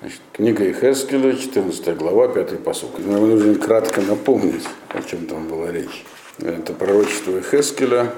Значит, 0.00 0.20
книга 0.32 0.70
Ихескеля, 0.70 1.36
14 1.36 1.94
глава, 1.98 2.28
5 2.28 2.64
посук. 2.64 2.98
Нам 3.00 3.28
нужно 3.28 3.54
кратко 3.56 4.00
напомнить, 4.00 4.66
о 4.88 5.02
чем 5.02 5.26
там 5.26 5.46
была 5.46 5.70
речь. 5.70 6.06
Это 6.38 6.72
пророчество 6.72 7.38
Ихескеля. 7.38 8.10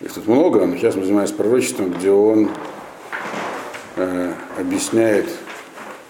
Их 0.00 0.12
тут 0.12 0.28
много, 0.28 0.64
но 0.66 0.76
сейчас 0.76 0.94
мы 0.94 1.04
занимаемся 1.04 1.34
пророчеством, 1.34 1.90
где 1.90 2.12
он 2.12 2.48
э, 3.96 4.32
объясняет, 4.56 5.28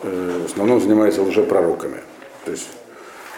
э, 0.02 0.40
в 0.42 0.52
основном 0.52 0.82
занимается 0.82 1.22
лжепророками. 1.22 2.02
То 2.44 2.50
есть 2.50 2.68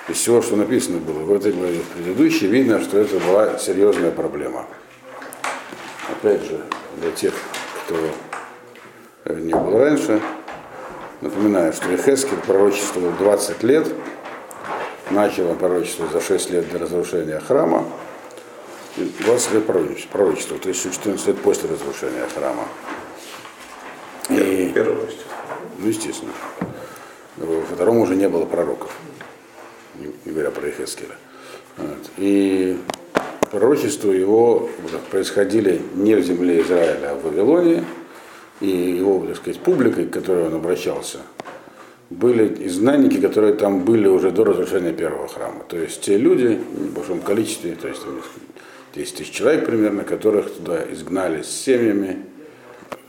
из 0.08 0.16
всего, 0.16 0.42
что 0.42 0.56
написано 0.56 0.98
было 0.98 1.20
в 1.20 1.32
этой 1.32 1.52
главе, 1.52 1.78
в 1.78 1.96
предыдущей, 1.96 2.48
видно, 2.48 2.82
что 2.82 2.98
это 2.98 3.20
была 3.20 3.56
серьезная 3.56 4.10
проблема. 4.10 4.66
Опять 6.10 6.42
же, 6.42 6.60
для 7.00 7.12
тех, 7.12 7.34
кто 7.84 7.96
э, 9.26 9.38
не 9.38 9.54
был 9.54 9.78
раньше, 9.78 10.20
Напоминаю, 11.22 11.72
что 11.72 11.88
Эхескель 11.94 12.36
пророчествовал 12.44 13.12
20 13.12 13.62
лет, 13.62 13.86
начал 15.08 15.50
он 15.50 15.56
пророчество 15.56 16.08
за 16.08 16.20
6 16.20 16.50
лет 16.50 16.68
до 16.72 16.80
разрушения 16.80 17.38
храма, 17.38 17.86
20 18.96 19.52
лет 19.52 19.64
пророчества, 20.10 20.58
то 20.58 20.68
есть 20.68 20.82
14 20.82 21.28
лет 21.28 21.38
после 21.38 21.70
разрушения 21.70 22.26
храма. 22.34 22.64
И, 24.30 24.72
Первого, 24.74 25.06
ну, 25.78 25.86
естественно. 25.86 26.32
Во 27.36 27.62
втором 27.72 27.98
уже 27.98 28.16
не 28.16 28.28
было 28.28 28.44
пророков, 28.44 28.90
не 29.94 30.32
говоря 30.32 30.50
про 30.50 30.66
Эхескеля. 30.66 31.14
Вот. 31.76 32.10
И 32.16 32.80
пророчества 33.52 34.10
его 34.10 34.68
происходили 35.12 35.82
не 35.94 36.16
в 36.16 36.24
земле 36.24 36.62
Израиля, 36.62 37.12
а 37.12 37.14
в 37.14 37.22
Вавилоне, 37.22 37.84
и 38.62 38.96
его, 38.98 39.26
так 39.26 39.36
сказать, 39.36 39.60
публикой, 39.60 40.06
к 40.06 40.12
которой 40.12 40.46
он 40.46 40.54
обращался, 40.54 41.18
были 42.10 42.66
изгнанники, 42.66 43.20
которые 43.20 43.54
там 43.54 43.84
были 43.84 44.06
уже 44.06 44.30
до 44.30 44.44
разрушения 44.44 44.92
первого 44.92 45.26
храма. 45.26 45.64
То 45.68 45.76
есть 45.76 46.00
те 46.02 46.16
люди 46.16 46.60
в 46.72 46.94
большом 46.94 47.20
количестве, 47.20 47.74
то 47.74 47.88
есть 47.88 48.02
10 48.94 49.16
тысяч 49.16 49.30
человек 49.30 49.66
примерно, 49.66 50.04
которых 50.04 50.54
туда 50.54 50.80
изгнали 50.92 51.42
с 51.42 51.48
семьями 51.48 52.24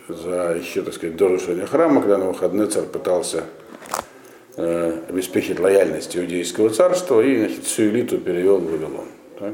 за 0.07 0.57
еще, 0.59 0.81
так 0.81 0.95
сказать, 0.95 1.15
до 1.15 1.27
разрушения 1.27 1.67
храма, 1.67 2.01
когда 2.01 2.17
на 2.17 2.25
выходные 2.25 2.67
царь 2.67 2.85
пытался 2.85 3.43
э, 4.57 5.01
обеспечить 5.07 5.59
лояльность 5.59 6.17
иудейского 6.17 6.71
царства 6.71 7.21
и 7.21 7.38
значит, 7.38 7.63
всю 7.65 7.83
элиту 7.83 8.17
перевел 8.17 8.57
в 8.57 8.71
Вавилон. 8.71 9.05
Так? 9.39 9.53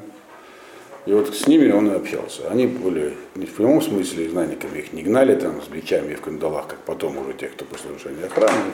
И 1.06 1.14
вот 1.14 1.34
с 1.36 1.48
ними 1.48 1.72
он 1.72 1.92
и 1.92 1.96
общался. 1.96 2.50
Они 2.50 2.68
были 2.68 3.14
не 3.36 3.46
в 3.46 3.54
прямом 3.54 3.82
смысле 3.82 4.28
изгнанниками, 4.28 4.80
их 4.80 4.94
не 4.94 5.02
гнали 5.02 5.36
там 5.36 5.62
с 5.62 5.68
бичами 5.68 6.14
в 6.14 6.22
кандалах, 6.22 6.68
как 6.68 6.80
потом 6.80 7.18
уже 7.18 7.34
тех, 7.34 7.54
кто 7.54 7.66
после 7.66 7.90
нарушения 7.90 8.28
храма, 8.30 8.72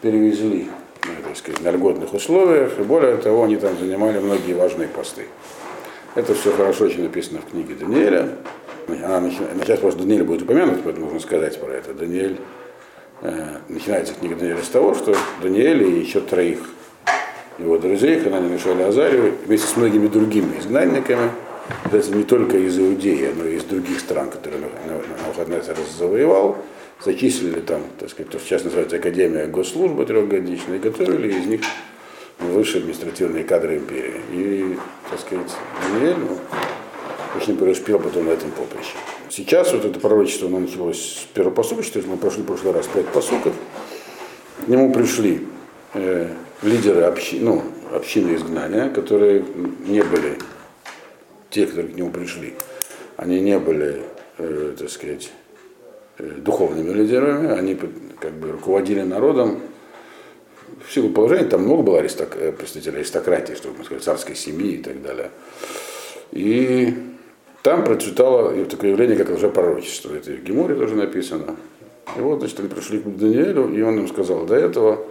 перевезли 0.00 0.68
ну, 1.04 1.12
так 1.24 1.36
сказать, 1.36 1.60
на 1.60 1.70
льготных 1.70 2.14
условиях, 2.14 2.78
и 2.78 2.82
более 2.82 3.16
того, 3.16 3.44
они 3.44 3.56
там 3.56 3.76
занимали 3.78 4.18
многие 4.18 4.54
важные 4.54 4.88
посты. 4.88 5.26
Это 6.14 6.34
все 6.34 6.52
хорошо 6.52 6.84
очень 6.84 7.02
написано 7.02 7.40
в 7.40 7.50
книге 7.50 7.74
Даниэля. 7.74 8.28
Она 8.88 9.20
начинает, 9.20 9.56
сейчас 9.62 9.80
просто 9.80 10.00
Даниэль 10.00 10.24
будет 10.24 10.42
упомянут, 10.42 10.80
поэтому 10.84 11.06
можно 11.06 11.20
сказать 11.20 11.58
про 11.60 11.72
это. 11.72 11.94
Даниэль, 11.94 12.38
э, 13.22 13.58
начинается 13.68 14.14
книга 14.14 14.36
Даниэля 14.36 14.62
с 14.62 14.68
того, 14.68 14.94
что 14.94 15.16
Даниэль 15.42 15.82
и 15.82 16.00
еще 16.00 16.20
троих 16.20 16.60
его 17.64 17.78
друзей, 17.78 18.20
Ханани, 18.20 18.48
Мишель 18.48 18.82
Азарию, 18.82 19.34
вместе 19.46 19.66
с 19.66 19.76
многими 19.76 20.08
другими 20.08 20.58
изгнанниками, 20.58 21.30
это 21.84 22.16
не 22.16 22.24
только 22.24 22.58
из 22.58 22.78
Иудеи, 22.78 23.30
но 23.36 23.44
и 23.46 23.56
из 23.56 23.64
других 23.64 24.00
стран, 24.00 24.30
которые 24.30 24.62
Навуходоносор 25.24 25.76
завоевал, 25.98 26.56
зачислили 27.04 27.60
там, 27.60 27.82
так 27.98 28.10
сказать, 28.10 28.30
то, 28.30 28.38
что 28.38 28.48
сейчас 28.48 28.64
называется 28.64 28.96
Академия 28.96 29.46
госслужбы 29.46 30.04
трехгодичной, 30.04 30.76
и 30.76 30.80
готовили 30.80 31.32
из 31.32 31.46
них 31.46 31.60
высшие 32.38 32.80
административные 32.80 33.44
кадры 33.44 33.76
империи. 33.76 34.20
И, 34.32 34.76
так 35.10 35.20
сказать, 35.20 35.52
Даниэль 35.82 36.16
ну, 36.18 36.38
очень 37.36 37.56
преуспел 37.56 37.98
потом 37.98 38.26
на 38.26 38.30
этом 38.30 38.50
поприще. 38.50 38.94
Сейчас 39.30 39.72
вот 39.72 39.84
это 39.84 39.98
пророчество 39.98 40.48
оно 40.48 40.60
началось 40.60 40.98
с 40.98 41.34
первого 41.34 41.54
посука, 41.54 41.82
то 41.82 41.98
есть 41.98 42.08
мы 42.08 42.16
прошли 42.16 42.42
в 42.42 42.46
прошлый 42.46 42.74
раз 42.74 42.86
пять 42.86 43.06
посуков. 43.08 43.54
К 44.64 44.68
нему 44.68 44.92
пришли 44.92 45.46
э, 45.94 46.28
лидеры 46.62 47.02
общи, 47.02 47.36
ну, 47.40 47.62
общины 47.92 48.36
изгнания, 48.36 48.88
которые 48.88 49.44
не 49.86 50.02
были 50.02 50.38
те, 51.50 51.66
которые 51.66 51.92
к 51.92 51.96
нему 51.96 52.10
пришли, 52.10 52.54
они 53.16 53.40
не 53.40 53.58
были, 53.58 54.02
э, 54.38 54.74
так 54.78 54.90
сказать, 54.90 55.30
э, 56.18 56.24
духовными 56.38 56.92
лидерами, 56.92 57.50
они 57.50 57.78
как 58.20 58.32
бы 58.32 58.52
руководили 58.52 59.02
народом. 59.02 59.60
В 60.86 60.92
силу 60.92 61.10
положения 61.10 61.44
там 61.44 61.62
много 61.62 61.82
было 61.82 61.98
аристок, 61.98 62.36
э, 62.36 62.52
представителей 62.52 62.98
аристократии, 62.98 63.54
чтобы 63.54 63.84
сказать, 63.84 64.02
царской 64.02 64.34
семьи 64.34 64.74
и 64.74 64.82
так 64.82 65.02
далее. 65.02 65.30
И 66.32 66.94
там 67.62 67.84
процветало 67.84 68.64
такое 68.64 68.90
явление, 68.90 69.16
как 69.16 69.30
лжепророчество. 69.30 70.14
Это 70.14 70.30
в 70.30 70.42
Геморе 70.42 70.74
тоже 70.74 70.96
написано. 70.96 71.56
И 72.16 72.20
вот, 72.20 72.40
значит, 72.40 72.58
они 72.60 72.68
пришли 72.68 72.98
к 72.98 73.04
Даниэлю, 73.04 73.72
и 73.72 73.82
он 73.82 73.98
им 73.98 74.08
сказал, 74.08 74.46
до 74.46 74.56
этого 74.56 75.04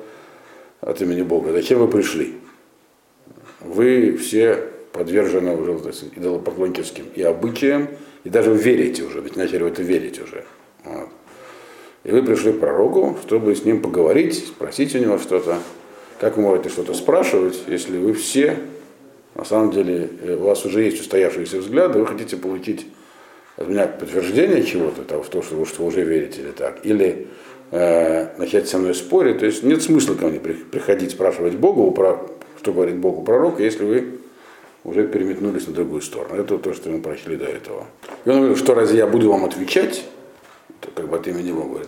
от 0.81 1.01
имени 1.01 1.21
Бога, 1.21 1.51
зачем 1.51 1.79
вы 1.79 1.87
пришли? 1.87 2.35
Вы 3.61 4.17
все 4.17 4.67
подвержены 4.91 5.55
уже 5.55 5.73
идолопоклонническим 6.15 7.05
и 7.15 7.21
обычаям, 7.21 7.87
и 8.23 8.29
даже 8.29 8.53
верите 8.53 9.03
уже, 9.03 9.21
ведь 9.21 9.35
начали 9.35 9.63
в 9.63 9.67
это 9.67 9.83
верить 9.83 10.19
уже. 10.19 10.43
Вот. 10.83 11.09
И 12.03 12.11
вы 12.11 12.23
пришли 12.23 12.51
к 12.51 12.59
пророку, 12.59 13.17
чтобы 13.23 13.55
с 13.55 13.63
ним 13.63 13.81
поговорить, 13.81 14.47
спросить 14.47 14.95
у 14.95 14.99
него 14.99 15.17
что-то. 15.19 15.59
Как 16.19 16.37
вы 16.37 16.43
можете 16.43 16.69
что-то 16.69 16.93
спрашивать, 16.93 17.63
если 17.67 17.97
вы 17.97 18.13
все, 18.13 18.57
на 19.35 19.45
самом 19.45 19.71
деле, 19.71 20.09
э, 20.23 20.35
у 20.35 20.43
вас 20.43 20.65
уже 20.65 20.83
есть 20.83 20.99
устоявшиеся 20.99 21.59
взгляды, 21.59 21.99
вы 21.99 22.05
хотите 22.05 22.37
получить 22.37 22.87
от 23.57 23.67
меня 23.67 23.87
подтверждение 23.87 24.63
чего-то, 24.63 25.03
того, 25.03 25.23
в 25.23 25.29
то, 25.29 25.41
что 25.41 25.55
вы, 25.55 25.65
что 25.65 25.83
вы 25.83 25.89
уже 25.89 26.03
верите 26.03 26.41
или 26.41 26.51
так, 26.51 26.85
или 26.85 27.27
э, 27.71 28.37
начать 28.37 28.67
со 28.67 28.77
мной 28.77 28.93
спорить, 28.93 29.39
то 29.39 29.45
есть 29.45 29.63
нет 29.63 29.81
смысла 29.81 30.15
ко 30.15 30.27
мне 30.27 30.39
приходить 30.39 31.11
спрашивать 31.11 31.55
Богу, 31.55 31.95
что 32.59 32.73
говорит 32.73 32.97
Богу 32.97 33.23
пророк, 33.23 33.59
если 33.59 33.83
вы 33.83 34.19
уже 34.83 35.07
переметнулись 35.07 35.67
на 35.67 35.73
другую 35.73 36.01
сторону. 36.01 36.35
Это 36.35 36.57
то, 36.57 36.73
что 36.73 36.89
мы 36.89 37.01
прочли 37.01 37.35
до 37.35 37.45
этого. 37.45 37.85
И 38.25 38.29
он 38.29 38.37
говорил, 38.37 38.57
что 38.57 38.73
разве 38.73 38.99
я 38.99 39.07
буду 39.07 39.29
вам 39.31 39.45
отвечать? 39.45 40.05
Это 40.81 40.91
как 40.93 41.09
бы 41.09 41.17
от 41.17 41.27
имени 41.27 41.51
Бога. 41.51 41.81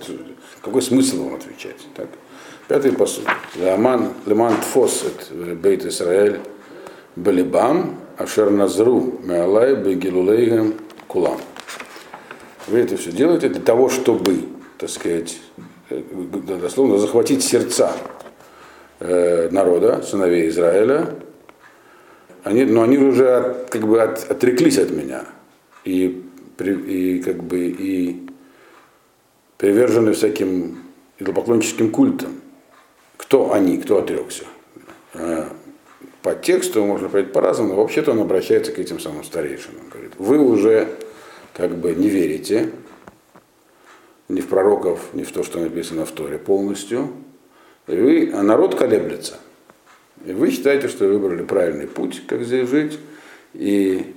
Какой 0.62 0.82
смысл 0.82 1.26
вам 1.26 1.36
отвечать? 1.36 1.88
Так. 1.96 2.08
Пятый 2.68 2.94
посуд. 2.94 3.26
Леман, 3.56 4.14
леман 4.26 4.56
тфос 4.62 5.06
бейт 5.32 5.86
Исраэль 5.86 6.40
балибам 7.16 7.98
ашер 8.18 8.50
назру 8.52 9.20
меалай 9.24 9.76
бегилулейгам 9.76 10.76
кулам. 11.08 11.40
Вы 12.68 12.80
это 12.80 12.96
все 12.96 13.12
делаете 13.12 13.50
для 13.50 13.62
того, 13.62 13.90
чтобы, 13.90 14.46
так 14.78 14.90
сказать, 14.90 15.40
дословно 16.62 16.98
захватить 16.98 17.44
сердца 17.44 17.92
э, 19.00 19.50
народа, 19.50 20.02
сыновей 20.04 20.50
Израиля, 20.50 21.16
они, 22.44 22.66
но 22.66 22.84
они 22.84 22.98
уже 22.98 23.66
как 23.70 23.88
бы 23.88 24.02
от, 24.02 24.30
отреклись 24.30 24.78
от 24.78 24.92
меня 24.92 25.26
и, 25.86 26.24
и 26.60 27.22
как 27.24 27.44
бы 27.44 27.68
и 27.68 28.30
привержены 29.58 30.14
всяким 30.14 30.80
идолопоклонническим 31.20 31.90
культам. 31.90 32.42
Кто 33.18 33.54
они, 33.54 33.78
кто 33.78 34.00
отрекся? 34.00 34.44
А, 35.14 35.50
по 36.22 36.36
тексту 36.36 36.84
можно 36.84 37.10
понять 37.10 37.32
по-разному, 37.32 37.70
но 37.70 37.76
вообще-то 37.82 38.12
он 38.12 38.20
обращается 38.20 38.72
к 38.72 38.80
этим 38.80 39.00
самым 39.00 39.24
старейшинам. 39.24 39.90
Говорит, 39.90 40.14
вы 40.18 40.40
уже 40.40 40.90
как 41.54 41.78
бы 41.78 41.94
не 41.94 42.10
верите 42.10 42.72
ни 44.30 44.42
в 44.42 44.48
пророков, 44.48 45.00
ни 45.14 45.24
в 45.24 45.32
то, 45.32 45.44
что 45.44 45.60
написано 45.60 46.06
в 46.06 46.12
Торе 46.12 46.38
полностью, 46.38 47.10
и 47.88 47.96
вы, 47.96 48.32
а 48.34 48.42
народ 48.44 48.76
колеблется. 48.76 49.36
И 50.26 50.32
вы 50.32 50.52
считаете, 50.52 50.88
что 50.88 51.06
вы 51.06 51.18
выбрали 51.18 51.44
правильный 51.44 51.88
путь, 51.88 52.24
как 52.28 52.44
здесь 52.44 52.70
жить, 52.70 52.98
и 53.54 54.14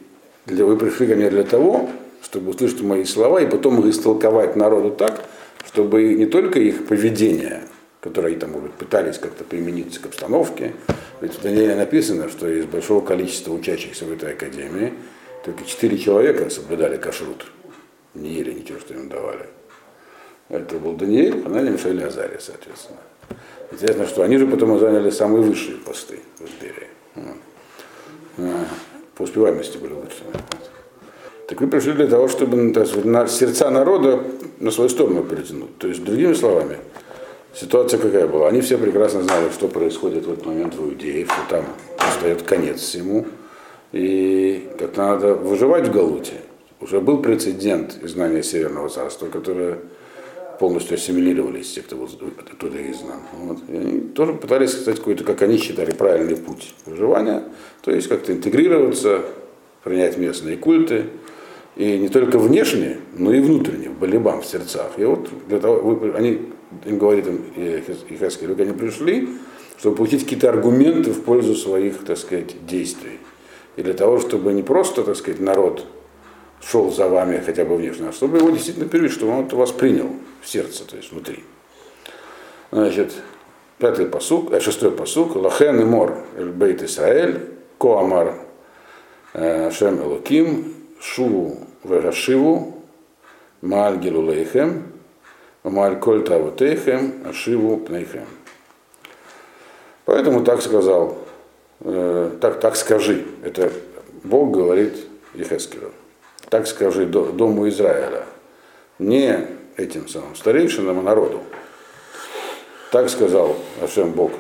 для, 0.47 0.65
вы 0.65 0.77
пришли 0.77 1.07
ко 1.09 1.17
мне 1.17 1.31
для 1.31 1.43
того, 1.43 1.91
чтобы 2.23 2.51
услышать 2.51 2.83
мои 2.83 3.05
слова 3.05 3.41
и 3.41 3.47
потом 3.47 3.81
их 3.81 3.87
истолковать 3.87 4.57
народу 4.57 4.91
так, 4.91 5.25
чтобы 5.67 6.15
не 6.15 6.27
только 6.27 6.61
их 6.61 6.87
поведение, 6.87 7.63
которое 8.01 8.29
они 8.29 8.37
там, 8.37 8.53
может, 8.53 8.73
пытались 8.73 9.19
как-то 9.19 9.43
применить 9.43 9.99
к 9.99 10.07
обстановке, 10.07 10.75
ведь 11.21 11.35
в 11.35 11.43
Данииле 11.43 11.75
написано, 11.75 12.29
что 12.29 12.49
из 12.49 12.67
большого 12.67 13.05
количества 13.05 13.53
учащихся 13.53 14.05
в 14.05 14.13
этой 14.13 14.33
академии 14.33 14.93
только 15.45 15.65
четыре 15.65 15.99
человека 15.99 16.51
соблюдали 16.51 16.97
кашрут, 16.97 17.47
не 18.15 18.35
ели 18.35 18.53
ничего, 18.53 18.79
что 18.79 18.95
им 18.95 19.09
давали. 19.09 19.47
Это 20.49 20.77
был 20.79 20.93
Даниэль, 20.93 21.43
Хананя, 21.43 21.71
Мишель 21.71 22.01
и 22.01 22.05
Азария, 22.05 22.39
соответственно. 22.41 22.99
Интересно, 23.73 24.07
что 24.07 24.23
они 24.23 24.37
же 24.37 24.47
потом 24.47 24.79
заняли 24.79 25.11
самые 25.11 25.43
высшие 25.43 25.77
посты 25.79 26.21
в 26.39 26.43
империи. 26.43 26.89
А, 28.39 28.65
по 29.17 29.23
успеваемости 29.23 29.79
были 29.79 29.93
лучшими. 29.93 30.31
Так 31.49 31.61
вы 31.61 31.67
пришли 31.69 31.93
для 31.93 32.07
того, 32.07 32.29
чтобы 32.29 32.57
на 32.57 33.27
сердца 33.27 33.71
народа 33.71 34.23
на 34.59 34.71
свою 34.71 34.89
сторону 34.89 35.23
перетянуть. 35.23 35.79
То 35.79 35.89
есть, 35.89 36.05
другими 36.05 36.33
словами, 36.35 36.79
Ситуация 37.59 37.99
какая 37.99 38.27
была? 38.27 38.49
Они 38.49 38.61
все 38.61 38.77
прекрасно 38.77 39.23
знали, 39.23 39.49
что 39.51 39.69
происходит 39.69 40.27
в 40.27 40.33
этот 40.33 40.45
момент 40.45 40.75
в 40.75 40.85
Иудее, 40.85 41.25
что 41.25 41.37
там 41.49 41.65
настает 41.99 42.43
конец 42.43 42.81
всему. 42.81 43.27
И 43.93 44.69
как-то 44.79 45.01
надо 45.01 45.35
выживать 45.35 45.89
в 45.89 45.93
Галуте. 45.93 46.35
Уже 46.83 47.01
был 47.01 47.23
прецедент 47.23 47.97
изгнания 48.03 48.43
Северного 48.43 48.91
царства, 48.91 49.29
которое 49.29 49.79
полностью 50.59 50.95
ассимилировались, 50.95 51.73
те, 51.73 51.83
кто 51.83 51.97
был 51.97 52.09
оттуда 52.39 52.79
изгнан. 52.91 53.21
Вот. 53.35 53.59
И 53.69 53.77
они 53.77 54.01
тоже 54.01 54.33
пытались, 54.35 54.75
кстати, 54.75 54.97
какой-то, 54.99 55.25
как 55.25 55.43
они 55.43 55.59
считали, 55.59 55.93
правильный 55.93 56.37
путь 56.37 56.75
выживания, 56.87 57.45
то 57.83 57.91
есть 57.91 58.09
как-то 58.09 58.33
интегрироваться, 58.33 59.23
принять 59.83 60.17
местные 60.19 60.57
культы, 60.57 61.07
и 61.77 61.99
не 61.99 62.09
только 62.09 62.39
внешне, 62.39 62.99
но 63.17 63.33
и 63.33 63.41
внутренне, 63.41 63.91
в 63.91 63.99
балибам, 63.99 64.41
в 64.41 64.47
сердцах. 64.47 64.93
И 64.99 65.05
вот 65.05 65.29
для 65.49 65.61
того, 65.61 65.77
вы, 65.81 66.13
они, 66.13 66.41
им 66.87 66.99
говорит 66.99 67.27
им 67.27 67.43
Ихаскель, 68.09 68.53
они 68.53 68.73
пришли, 68.73 69.29
чтобы 69.79 69.97
получить 69.97 70.25
какие-то 70.25 70.49
аргументы 70.49 71.11
в 71.11 71.23
пользу 71.23 71.55
своих, 71.55 72.05
так 72.05 72.17
сказать, 72.17 72.67
действий. 72.67 73.19
И 73.77 73.83
для 73.83 73.93
того, 73.93 74.19
чтобы 74.21 74.55
не 74.55 74.63
просто, 74.63 75.03
так 75.03 75.17
сказать, 75.17 75.39
народ 75.39 75.85
шел 76.63 76.91
за 76.91 77.09
вами 77.09 77.43
хотя 77.45 77.67
бы 77.67 77.77
внешне, 77.77 78.09
а 78.09 78.13
чтобы 78.13 78.39
его 78.39 78.49
действительно 78.49 78.89
перевели, 78.89 79.11
чтобы 79.11 79.33
он 79.33 79.45
это 79.45 79.57
воспринял 79.57 80.09
в 80.47 80.49
сердце, 80.49 80.85
то 80.85 80.97
есть 80.97 81.11
внутри. 81.11 81.43
Значит, 82.71 83.13
пятый 83.79 84.07
посук, 84.07 84.53
э, 84.53 84.61
шестой 84.61 84.93
посук, 84.93 85.35
Лахен 85.35 85.81
и 85.81 85.85
Мор, 85.85 86.19
Бейт 86.39 86.83
Исраэль, 86.83 87.41
Коамар 87.79 88.35
э, 89.35 89.71
Шем 89.73 90.01
Элоким, 90.01 90.73
Шу 91.01 91.59
Вегашиву, 91.83 92.81
Мааль 93.61 93.99
Гилулейхем, 93.99 94.93
Мааль 95.65 95.99
Коль 95.99 96.25
Тавутейхем, 96.25 97.27
Ашиву 97.29 97.79
Пнейхем. 97.79 98.27
Поэтому 100.05 100.45
так 100.45 100.63
сказал, 100.63 101.19
э, 101.81 102.31
так, 102.41 102.61
так 102.61 102.77
скажи, 102.77 103.27
это 103.43 103.73
Бог 104.23 104.53
говорит 104.53 104.97
Ехескелю, 105.35 105.91
так 106.51 106.69
скажи 106.69 107.05
дому 107.07 107.69
Израиля, 107.69 108.27
не 109.01 109.57
этим 109.77 110.09
самым 110.09 110.35
старейшинам, 110.37 110.99
а 110.99 111.03
народу. 111.03 111.43
Так 112.91 113.11
сказал 113.11 113.57
Ашем 113.83 114.13
Бог, 114.13 114.33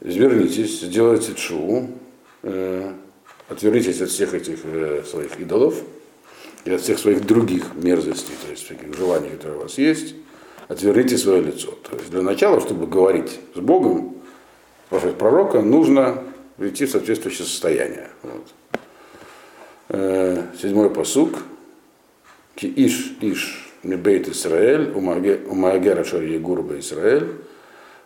извернитесь, 0.00 0.80
сделайте 0.80 1.34
чу, 1.34 1.90
э, 2.42 2.92
отвернитесь 3.48 4.00
от 4.00 4.10
всех 4.10 4.34
этих 4.34 4.60
э, 4.64 5.04
своих 5.04 5.38
идолов 5.38 5.74
и 6.64 6.72
от 6.72 6.80
всех 6.80 6.98
своих 6.98 7.26
других 7.26 7.74
мерзостей, 7.74 8.34
то 8.42 8.50
есть 8.50 8.64
всяких 8.64 8.94
желаний, 8.96 9.30
которые 9.30 9.58
у 9.58 9.62
вас 9.62 9.78
есть, 9.78 10.14
отверните 10.66 11.16
свое 11.16 11.42
лицо. 11.42 11.70
То 11.88 11.96
есть 11.96 12.10
для 12.10 12.22
начала, 12.22 12.60
чтобы 12.60 12.86
говорить 12.86 13.38
с 13.54 13.60
Богом, 13.60 14.16
слушать 14.88 15.16
пророка, 15.16 15.60
нужно 15.60 16.22
прийти 16.56 16.86
в 16.86 16.90
соответствующее 16.90 17.46
состояние. 17.46 18.10
Вот. 18.22 18.46
Э, 19.90 20.46
седьмой 20.60 20.90
посук. 20.90 21.38
Ки 22.54 22.66
иш 22.66 23.12
иш 23.20 23.67
мебейт 23.82 24.28
Исраэль, 24.28 24.92
умагера 24.94 26.04
шар 26.04 26.22
егурба 26.22 26.78
Исраэль, 26.78 27.28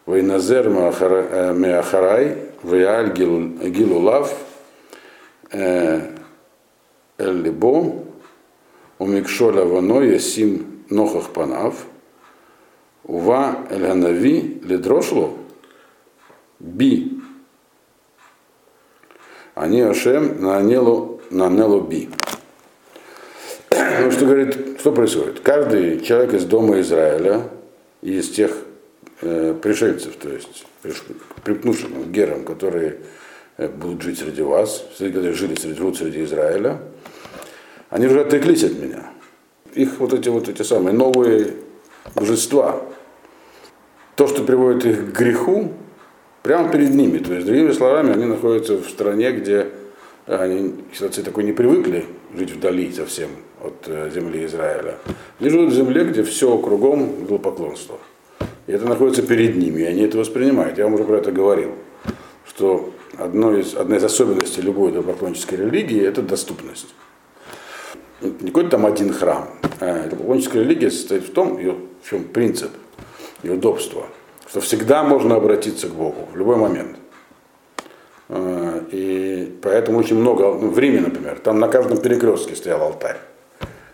вейназер 0.06 0.68
меахарай, 0.68 2.36
веаль 2.62 3.12
гилулав, 3.12 4.34
эль-либо, 7.18 7.94
умикшоля 8.98 9.64
вано 9.64 10.02
ясим 10.02 10.84
нохах 10.90 11.30
панав, 11.30 11.86
ува 13.04 13.66
эль-ханави 13.70 14.60
ледрошло, 14.64 15.36
би, 16.58 17.22
они 19.54 19.80
Ашем 19.82 20.42
на 20.42 20.60
Нелу 20.62 21.20
би. 21.82 22.08
Ну, 23.70 24.10
что 24.10 24.24
говорит, 24.24 24.71
что 24.82 24.92
происходит? 24.92 25.40
Каждый 25.40 26.00
человек 26.00 26.34
из 26.34 26.44
дома 26.44 26.80
Израиля, 26.80 27.48
из 28.02 28.28
тех 28.30 28.56
э, 29.22 29.54
пришельцев, 29.62 30.16
то 30.16 30.28
есть 30.28 30.66
припнувшим 31.44 32.12
герам, 32.12 32.44
которые 32.44 32.98
Э, 33.58 33.68
будут 33.68 34.02
жить 34.02 34.18
среди 34.18 34.42
вас, 34.42 34.84
которые 34.98 35.34
жили 35.34 35.54
среди, 35.54 35.76
живут 35.76 35.98
среди 35.98 36.24
Израиля, 36.24 36.78
они 37.90 38.06
уже 38.06 38.20
отреклись 38.20 38.64
от 38.64 38.78
меня. 38.78 39.10
Их 39.74 39.98
вот 39.98 40.14
эти 40.14 40.28
вот 40.30 40.48
эти 40.48 40.62
самые 40.62 40.94
новые 40.94 41.54
божества, 42.14 42.82
то, 44.16 44.26
что 44.26 44.42
приводит 44.42 44.86
их 44.86 45.12
к 45.12 45.18
греху, 45.18 45.72
прямо 46.42 46.70
перед 46.70 46.94
ними. 46.94 47.18
То 47.18 47.34
есть, 47.34 47.46
другими 47.46 47.72
словами, 47.72 48.12
они 48.12 48.24
находятся 48.24 48.76
в 48.76 48.88
стране, 48.88 49.32
где 49.32 49.68
они, 50.26 50.74
кстати, 50.92 51.20
такой 51.20 51.44
не 51.44 51.52
привыкли 51.52 52.06
жить 52.34 52.52
вдали 52.52 52.90
совсем 52.92 53.28
от 53.62 53.86
э, 53.86 54.10
земли 54.12 54.44
Израиля. 54.46 54.96
Они 55.40 55.50
живут 55.50 55.72
в 55.72 55.74
земле, 55.74 56.04
где 56.04 56.22
все 56.22 56.58
кругом 56.58 57.26
поклонство. 57.38 57.98
И 58.66 58.72
это 58.72 58.86
находится 58.86 59.22
перед 59.22 59.56
ними, 59.56 59.82
и 59.82 59.84
они 59.84 60.02
это 60.02 60.18
воспринимают. 60.18 60.78
Я 60.78 60.84
вам 60.84 60.94
уже 60.94 61.04
про 61.04 61.18
это 61.18 61.32
говорил, 61.32 61.72
что 62.46 62.92
одно 63.18 63.56
из, 63.56 63.74
одна 63.74 63.96
из 63.96 64.04
особенностей 64.04 64.62
любой 64.62 64.90
идолопоклоннической 64.90 65.58
религии– 65.58 66.00
это 66.02 66.22
доступность. 66.22 66.94
Не 68.20 68.48
какой-то 68.48 68.70
там 68.70 68.86
один 68.86 69.12
храм. 69.12 69.48
А 69.80 70.06
идолопоклонническая 70.06 70.62
религия 70.62 70.90
состоит 70.90 71.24
в 71.24 71.32
том, 71.32 71.58
ее, 71.58 71.76
в 72.02 72.10
чем 72.10 72.24
принцип 72.24 72.70
и 73.42 73.50
удобство, 73.50 74.06
что 74.48 74.60
всегда 74.60 75.02
можно 75.02 75.34
обратиться 75.34 75.88
к 75.88 75.92
Богу 75.92 76.28
в 76.32 76.36
любой 76.36 76.56
момент. 76.56 76.96
А, 78.28 78.84
и 78.92 79.58
поэтому 79.60 79.98
очень 79.98 80.16
много, 80.16 80.54
ну, 80.54 80.70
в 80.70 80.78
Риме, 80.78 81.00
например, 81.00 81.40
там 81.40 81.58
на 81.58 81.68
каждом 81.68 81.98
перекрестке 81.98 82.54
стоял 82.54 82.82
алтарь. 82.82 83.18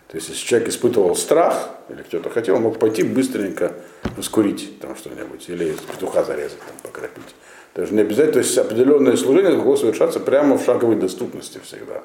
То 0.08 0.16
есть, 0.16 0.30
если 0.30 0.46
человек 0.46 0.68
испытывал 0.70 1.14
страх 1.14 1.68
или 1.90 2.02
кто-то 2.02 2.30
хотел, 2.30 2.56
он 2.56 2.62
мог 2.62 2.78
пойти 2.78 3.02
быстренько 3.02 3.72
воскурить 4.16 4.80
там 4.80 4.96
что-нибудь, 4.96 5.48
или 5.48 5.74
петуха 5.92 6.24
зарезать, 6.24 6.58
там, 6.58 6.76
покропить. 6.82 7.34
Даже 7.74 7.92
не 7.92 8.00
обязательно, 8.00 8.32
то 8.32 8.38
есть 8.38 8.56
определенное 8.56 9.16
служение 9.16 9.54
могло 9.54 9.76
совершаться 9.76 10.18
прямо 10.18 10.56
в 10.56 10.64
шаговой 10.64 10.96
доступности 10.96 11.60
всегда. 11.62 12.02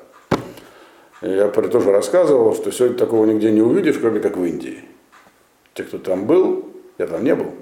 Я 1.22 1.48
тоже 1.48 1.92
рассказывал, 1.92 2.54
что 2.54 2.72
сегодня 2.72 2.98
такого 2.98 3.26
нигде 3.26 3.50
не 3.52 3.62
увидишь, 3.62 3.98
кроме 3.98 4.20
как 4.20 4.36
в 4.36 4.44
Индии. 4.44 4.84
Те, 5.74 5.84
кто 5.84 5.98
там 5.98 6.26
был, 6.28 6.70
я 6.98 7.08
там 7.08 7.24
не 7.24 7.34
был, 7.34 7.54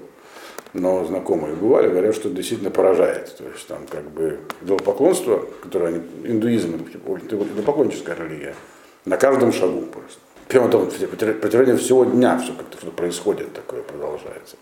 но 0.72 1.04
знакомые 1.04 1.54
бывали, 1.54 1.88
говорят, 1.88 2.16
что 2.16 2.28
действительно 2.28 2.72
поражает. 2.72 3.36
То 3.36 3.44
есть 3.44 3.68
там 3.68 3.86
как 3.88 4.10
бы 4.10 4.40
идолопоклонство, 4.60 5.46
которое 5.62 5.94
они, 5.94 6.00
индуизм, 6.24 6.74
идолопоклонническая 6.74 8.16
религия, 8.16 8.56
на 9.04 9.16
каждом 9.16 9.52
шагу 9.52 9.82
просто. 9.82 10.18
Прямо 10.48 10.68
там 10.68 10.86
протяжении 10.86 11.76
всего 11.76 12.04
дня 12.04 12.38
все 12.38 12.52
как-то 12.52 12.90
происходит 12.90 13.52
такое, 13.52 13.82
продолжается. 13.82 14.56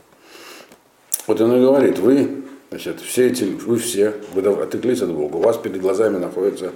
Вот 1.26 1.40
он 1.40 1.56
и 1.56 1.60
говорит, 1.60 1.98
вы 1.98 2.44
Значит, 2.70 3.00
все 3.00 3.26
эти, 3.26 3.42
вы 3.44 3.78
все, 3.78 4.14
вы 4.32 4.42
отреклись 4.62 5.02
от 5.02 5.12
Бога, 5.12 5.36
у 5.36 5.40
вас 5.40 5.56
перед 5.56 5.80
глазами 5.80 6.18
находятся 6.18 6.72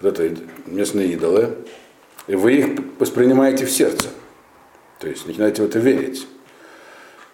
вот 0.00 0.18
это 0.18 0.34
местные 0.64 1.12
идолы, 1.12 1.56
и 2.26 2.34
вы 2.34 2.54
их 2.54 2.66
воспринимаете 2.98 3.66
в 3.66 3.70
сердце. 3.70 4.08
То 5.00 5.06
есть 5.06 5.26
начинаете 5.26 5.62
в 5.62 5.66
это 5.66 5.78
верить. 5.78 6.26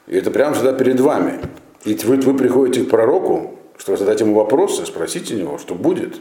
И 0.09 0.17
это 0.17 0.33
прямо 0.33 0.55
всегда 0.55 0.73
перед 0.73 0.99
вами. 0.99 1.41
И 1.85 1.95
вы, 2.03 2.17
вы 2.17 2.37
приходите 2.37 2.85
к 2.85 2.91
пророку, 2.91 3.61
чтобы 3.79 3.97
задать 3.97 4.21
ему 4.21 4.35
вопросы, 4.35 4.85
спросите 4.87 5.37
него, 5.37 5.59
что 5.59 5.77
будет. 5.77 6.21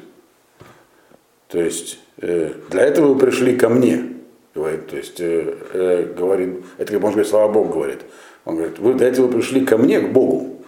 То 1.48 1.60
есть 1.60 1.98
э, 2.18 2.54
для 2.70 2.84
этого 2.84 3.14
вы 3.14 3.20
пришли 3.20 3.58
ко 3.58 3.68
мне, 3.68 4.14
говорит, 4.56 4.88
то 4.88 4.98
есть 4.98 5.20
э, 5.20 5.58
э, 5.74 6.14
говорит, 6.18 6.64
это 6.78 6.94
как 6.94 7.02
можно 7.02 7.24
сказать, 7.24 7.30
слава 7.30 7.52
Богу 7.52 7.74
говорит. 7.74 8.00
Он 8.46 8.56
говорит, 8.56 8.80
вы 8.80 8.94
для 8.94 9.08
этого 9.08 9.28
пришли 9.32 9.66
ко 9.66 9.78
мне, 9.78 10.00
к 10.00 10.12
Богу 10.12 10.60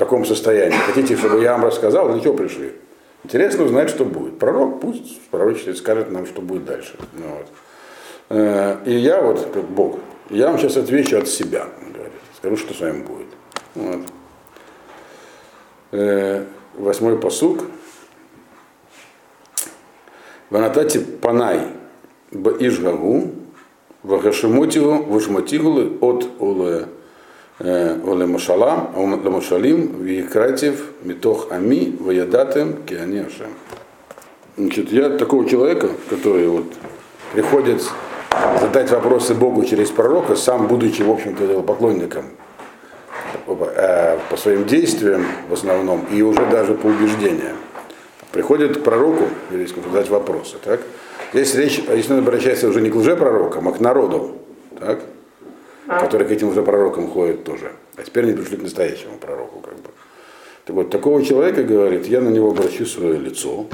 таком 0.00 0.24
состоянии. 0.24 0.78
Хотите, 0.78 1.14
чтобы 1.16 1.42
я 1.42 1.52
вам 1.52 1.66
рассказал, 1.66 2.10
для 2.10 2.20
чего 2.20 2.34
пришли? 2.34 2.72
Интересно 3.22 3.64
узнать, 3.64 3.90
что 3.90 4.06
будет. 4.06 4.38
Пророк 4.38 4.80
пусть 4.80 5.20
пророчествует, 5.28 5.76
скажет 5.76 6.10
нам, 6.10 6.26
что 6.26 6.40
будет 6.40 6.64
дальше. 6.64 6.94
Ну, 7.12 7.26
вот. 7.28 7.46
Э, 8.30 8.78
и 8.86 8.94
я 8.94 9.20
вот, 9.20 9.46
как 9.52 9.64
Бог, 9.64 9.98
я 10.30 10.48
вам 10.48 10.58
сейчас 10.58 10.78
отвечу 10.78 11.18
от 11.18 11.28
себя, 11.28 11.66
говорит. 11.92 12.14
Скажу, 12.38 12.56
что 12.56 12.72
с 12.72 12.80
вами 12.80 13.02
будет. 13.02 13.26
Вот. 13.74 14.00
Э, 15.92 16.44
восьмой 16.74 17.18
посук. 17.18 17.66
Ванатати 20.48 20.98
панай 20.98 21.68
б 22.32 22.56
ишгагу, 22.60 23.32
вагашимотиву, 24.02 25.02
вышмотигулы 25.02 25.92
от 26.00 26.28
улы 26.38 26.86
Оле 27.58 28.26
Машалам, 28.26 28.92
Оле 28.96 29.30
Машалим, 29.30 30.02
Викратив, 30.02 30.92
Митох 31.02 31.48
Ами, 31.50 31.96
Ваядатем, 32.00 32.82
Кианешем. 32.86 33.50
Значит, 34.56 34.92
я 34.92 35.10
такого 35.10 35.48
человека, 35.48 35.90
который 36.08 36.48
вот 36.48 36.66
приходит 37.32 37.82
задать 38.60 38.90
вопросы 38.90 39.34
Богу 39.34 39.64
через 39.64 39.90
пророка, 39.90 40.36
сам 40.36 40.68
будучи, 40.68 41.02
в 41.02 41.10
общем-то, 41.10 41.62
поклонником 41.62 42.24
по 43.46 44.36
своим 44.36 44.64
действиям 44.64 45.24
в 45.48 45.52
основном 45.52 46.06
и 46.12 46.22
уже 46.22 46.46
даже 46.46 46.74
по 46.74 46.86
убеждениям. 46.86 47.56
Приходит 48.32 48.78
к 48.78 48.82
пророку, 48.82 49.24
или 49.50 49.66
задать 49.66 50.08
вопросы. 50.08 50.56
Так? 50.62 50.80
Здесь 51.32 51.54
речь, 51.54 51.78
если 51.88 52.12
он 52.12 52.20
обращается 52.20 52.68
уже 52.68 52.80
не 52.80 52.90
к 52.90 52.94
лжепророкам, 52.94 53.68
а 53.68 53.72
к 53.72 53.80
народу, 53.80 54.38
так? 54.78 55.00
который 55.86 56.26
к 56.26 56.30
этим 56.30 56.48
уже 56.48 56.62
пророкам 56.62 57.08
ходит 57.08 57.44
тоже. 57.44 57.72
А 57.96 58.02
теперь 58.02 58.24
они 58.24 58.34
пришли 58.34 58.56
к 58.56 58.62
настоящему 58.62 59.18
пророку. 59.18 59.60
Как 59.60 59.74
бы. 59.74 59.90
Так 60.64 60.76
вот, 60.76 60.90
такого 60.90 61.24
человека 61.24 61.64
говорит, 61.64 62.06
я 62.06 62.20
на 62.20 62.28
него 62.28 62.50
обращу 62.50 62.86
свое 62.86 63.18
лицо, 63.18 63.66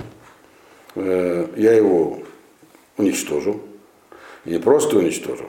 э, 0.94 1.46
я 1.56 1.72
его 1.72 2.20
уничтожу, 2.96 3.60
и 4.44 4.50
не 4.50 4.58
просто 4.58 4.96
уничтожу, 4.96 5.46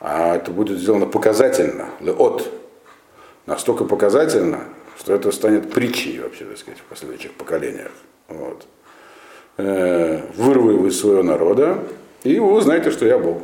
а 0.00 0.36
это 0.36 0.50
будет 0.50 0.78
сделано 0.78 1.06
показательно, 1.06 1.90
от, 2.18 2.50
настолько 3.46 3.84
показательно, 3.84 4.64
что 4.98 5.14
это 5.14 5.30
станет 5.30 5.70
притчей 5.70 6.18
вообще, 6.20 6.44
так 6.44 6.58
сказать, 6.58 6.80
в 6.80 6.84
последующих 6.84 7.32
поколениях. 7.34 7.92
Вот. 8.28 8.66
Э, 9.60 10.20
вырву 10.36 10.70
его 10.70 10.86
из 10.86 11.00
своего 11.00 11.24
народа, 11.24 11.82
и 12.22 12.38
вы 12.38 12.52
узнаете, 12.52 12.92
что 12.92 13.04
я 13.06 13.18
Бог. 13.18 13.42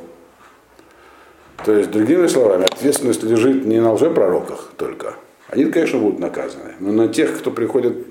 То 1.64 1.72
есть, 1.72 1.90
другими 1.90 2.28
словами, 2.28 2.66
ответственность 2.66 3.24
лежит 3.24 3.64
не 3.64 3.80
на 3.80 3.94
лжепророках 3.94 4.70
только. 4.76 5.16
Они, 5.48 5.64
конечно, 5.64 5.98
будут 5.98 6.20
наказаны, 6.20 6.74
но 6.78 6.92
на 6.92 7.08
тех, 7.08 7.36
кто 7.36 7.50
приходит 7.50 8.06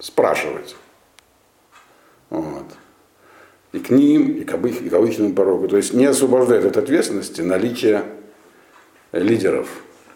спрашивать. 0.00 0.74
Вот. 2.30 2.64
И 3.70 3.78
к 3.78 3.90
ним, 3.90 4.38
и 4.38 4.42
к, 4.42 4.52
обыч, 4.54 4.80
и 4.80 4.88
к 4.88 4.94
обычному 4.94 5.32
пророку. 5.32 5.68
То 5.68 5.76
есть 5.76 5.94
не 5.94 6.06
освобождает 6.06 6.64
от 6.64 6.76
ответственности 6.76 7.42
наличие 7.42 8.02
лидеров, 9.12 9.68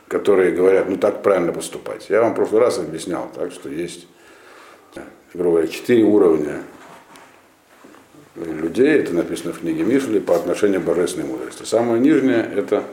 которые 0.09 0.51
говорят, 0.51 0.89
ну 0.89 0.97
так 0.97 1.23
правильно 1.23 1.53
поступать. 1.53 2.11
Я 2.11 2.23
вам 2.23 2.33
в 2.33 2.35
прошлый 2.35 2.61
раз 2.61 2.79
объяснял, 2.79 3.31
так 3.33 3.53
что 3.53 3.69
есть, 3.69 4.09
грубо 5.33 5.51
говоря, 5.51 5.69
четыре 5.69 6.03
уровня 6.03 6.63
людей, 8.45 8.99
это 8.99 9.15
написано 9.15 9.53
в 9.53 9.61
книге 9.61 9.85
Мишли, 9.85 10.21
по 10.21 10.37
отношению 10.37 10.81
к 10.81 10.85
божественной 10.85 11.27
мудрости. 11.27 11.65
Самое 11.65 12.01
нижнее– 12.01 12.49
это 12.57 12.85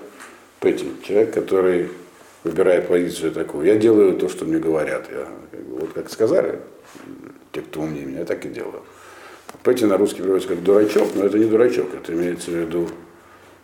Пети, 0.60 0.92
человек, 1.04 1.34
который 1.34 1.90
выбирает 2.44 2.88
позицию 2.88 3.32
такую. 3.32 3.68
Я 3.68 3.76
делаю 3.76 4.14
то, 4.14 4.28
что 4.28 4.46
мне 4.46 4.58
говорят. 4.58 5.06
Я, 5.12 5.28
вот 5.70 5.94
как 5.94 6.10
сказали, 6.10 6.60
те, 7.52 7.62
кто 7.62 7.82
умнее 7.82 8.06
меня, 8.06 8.20
я 8.20 8.26
так 8.26 8.44
и 8.46 8.50
делаю. 8.50 8.82
Пети 9.64 9.86
на 9.86 9.98
русский 9.98 10.22
переводится 10.22 10.50
как 10.50 10.64
дурачок, 10.64 11.10
но 11.16 11.26
это 11.26 11.38
не 11.38 11.46
дурачок, 11.46 11.94
это 11.94 12.14
имеется 12.14 12.52
в 12.52 12.56
виду 12.56 12.90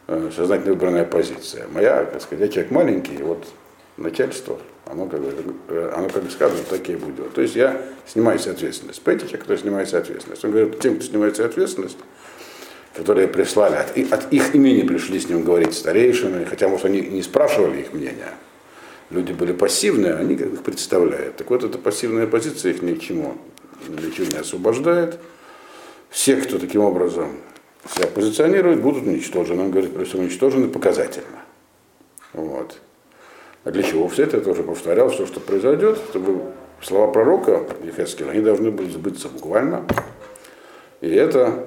э, 0.08 0.30
сознательно 0.36 0.74
выбранная 0.74 1.06
позиция. 1.06 1.68
Моя, 1.74 2.06
как 2.06 2.22
сказать, 2.22 2.48
я 2.48 2.48
человек 2.52 2.72
маленький, 2.72 3.18
вот 3.18 3.46
начальство, 3.98 4.60
оно 4.86 5.08
как, 5.08 5.22
бы, 5.22 5.56
э, 5.70 5.94
оно 5.96 6.10
как 6.10 6.30
скажет, 6.32 6.68
так 6.68 6.88
и 6.90 6.96
будет. 6.96 7.34
То 7.34 7.42
есть 7.42 7.56
я 7.56 7.82
снимаю 8.08 8.40
себе 8.40 8.52
ответственность. 8.52 9.02
Петти 9.02 9.22
человек, 9.22 9.42
который 9.42 9.58
снимает 9.58 9.90
себе 9.90 10.00
ответственность. 10.00 10.44
Он 10.44 10.52
говорит, 10.52 10.80
тем, 10.80 10.96
кто 10.96 11.06
снимает 11.06 11.36
себе 11.36 11.46
ответственность, 11.46 11.98
которые 12.96 13.28
прислали, 13.28 13.76
от, 13.76 14.14
от 14.14 14.34
их 14.34 14.56
имени 14.56 14.86
пришли 14.86 15.20
с 15.20 15.28
ним 15.30 15.44
говорить 15.44 15.74
старейшины, 15.74 16.46
хотя, 16.46 16.68
может, 16.68 16.86
они 16.86 17.02
не 17.02 17.22
спрашивали 17.22 17.82
их 17.82 17.94
мнения. 17.94 18.34
Люди 19.10 19.32
были 19.32 19.54
пассивные, 19.54 20.16
они 20.16 20.36
как 20.36 20.54
их 20.54 20.64
представляют. 20.64 21.36
Так 21.38 21.50
вот, 21.50 21.64
эта 21.64 21.78
пассивная 21.78 22.28
позиция 22.28 22.74
их 22.74 22.82
ни 22.82 22.94
к 22.94 23.00
чему, 23.00 23.38
ни 23.88 23.96
для 23.96 24.12
чего 24.12 24.28
не 24.32 24.38
освобождает. 24.38 25.20
Все, 26.10 26.36
кто 26.38 26.58
таким 26.60 26.82
образом 26.82 27.38
себя 27.94 28.08
позиционирует, 28.08 28.82
будут 28.82 29.04
уничтожены. 29.04 29.64
Он 29.64 29.72
говорит, 29.72 29.94
просто 29.94 30.18
уничтожены 30.18 30.68
показательно. 30.68 31.40
Вот. 32.34 32.80
А 33.64 33.72
для 33.72 33.84
чего? 33.84 34.08
Все 34.08 34.24
это 34.24 34.38
я 34.38 34.44
тоже 34.44 34.64
повторял, 34.64 35.10
все, 35.10 35.26
что 35.26 35.40
произойдет, 35.40 35.98
чтобы 36.10 36.52
слова 36.82 37.12
пророка 37.12 37.66
Ефескина, 37.84 38.32
они 38.32 38.42
должны 38.42 38.72
были 38.72 38.90
сбыться 38.90 39.30
буквально. 39.30 39.86
И 41.02 41.10
это 41.10 41.66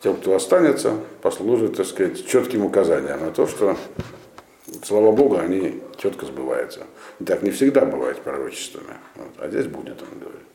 тем, 0.00 0.16
кто 0.16 0.34
останется, 0.34 0.94
послужит, 1.22 1.76
так 1.76 1.86
сказать, 1.86 2.26
четким 2.26 2.64
указанием 2.64 3.20
на 3.20 3.30
то, 3.30 3.46
что, 3.46 3.76
слава 4.82 5.12
Богу, 5.12 5.36
они 5.36 5.82
четко 5.96 6.26
сбываются. 6.26 6.80
И 7.20 7.24
так 7.24 7.42
не 7.42 7.50
всегда 7.50 7.84
бывает 7.84 8.18
пророчествами. 8.20 8.96
Вот. 9.16 9.30
А 9.38 9.48
здесь 9.48 9.66
будет, 9.66 10.02
он 10.02 10.18
говорит. 10.18 10.46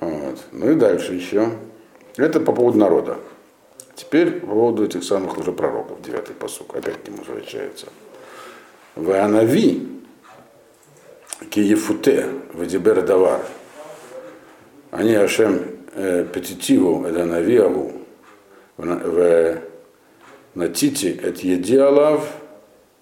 Вот. 0.00 0.44
Ну 0.52 0.70
и 0.72 0.74
дальше 0.74 1.14
еще. 1.14 1.50
Это 2.16 2.40
по 2.40 2.52
поводу 2.52 2.78
народа. 2.78 3.18
Теперь 3.94 4.40
по 4.40 4.48
поводу 4.48 4.84
этих 4.84 5.04
самых 5.04 5.38
уже 5.38 5.52
пророков, 5.52 6.02
девятый 6.02 6.34
посук, 6.34 6.74
опять 6.74 7.02
к 7.02 7.08
нему 7.08 7.18
возвращается. 7.18 7.86
Ванави, 8.96 9.86
Киефуте, 11.50 12.28
Вадибер 12.54 13.02
Давар. 13.02 13.42
Они 14.90 15.14
Ашем 15.14 15.62
э, 15.92 16.24
Петитиву, 16.32 17.04
это 17.04 17.26
Навиаву, 17.26 17.92
в 18.78 19.58
Натити, 20.54 21.20
это 21.22 21.46
Едиалав, 21.46 22.26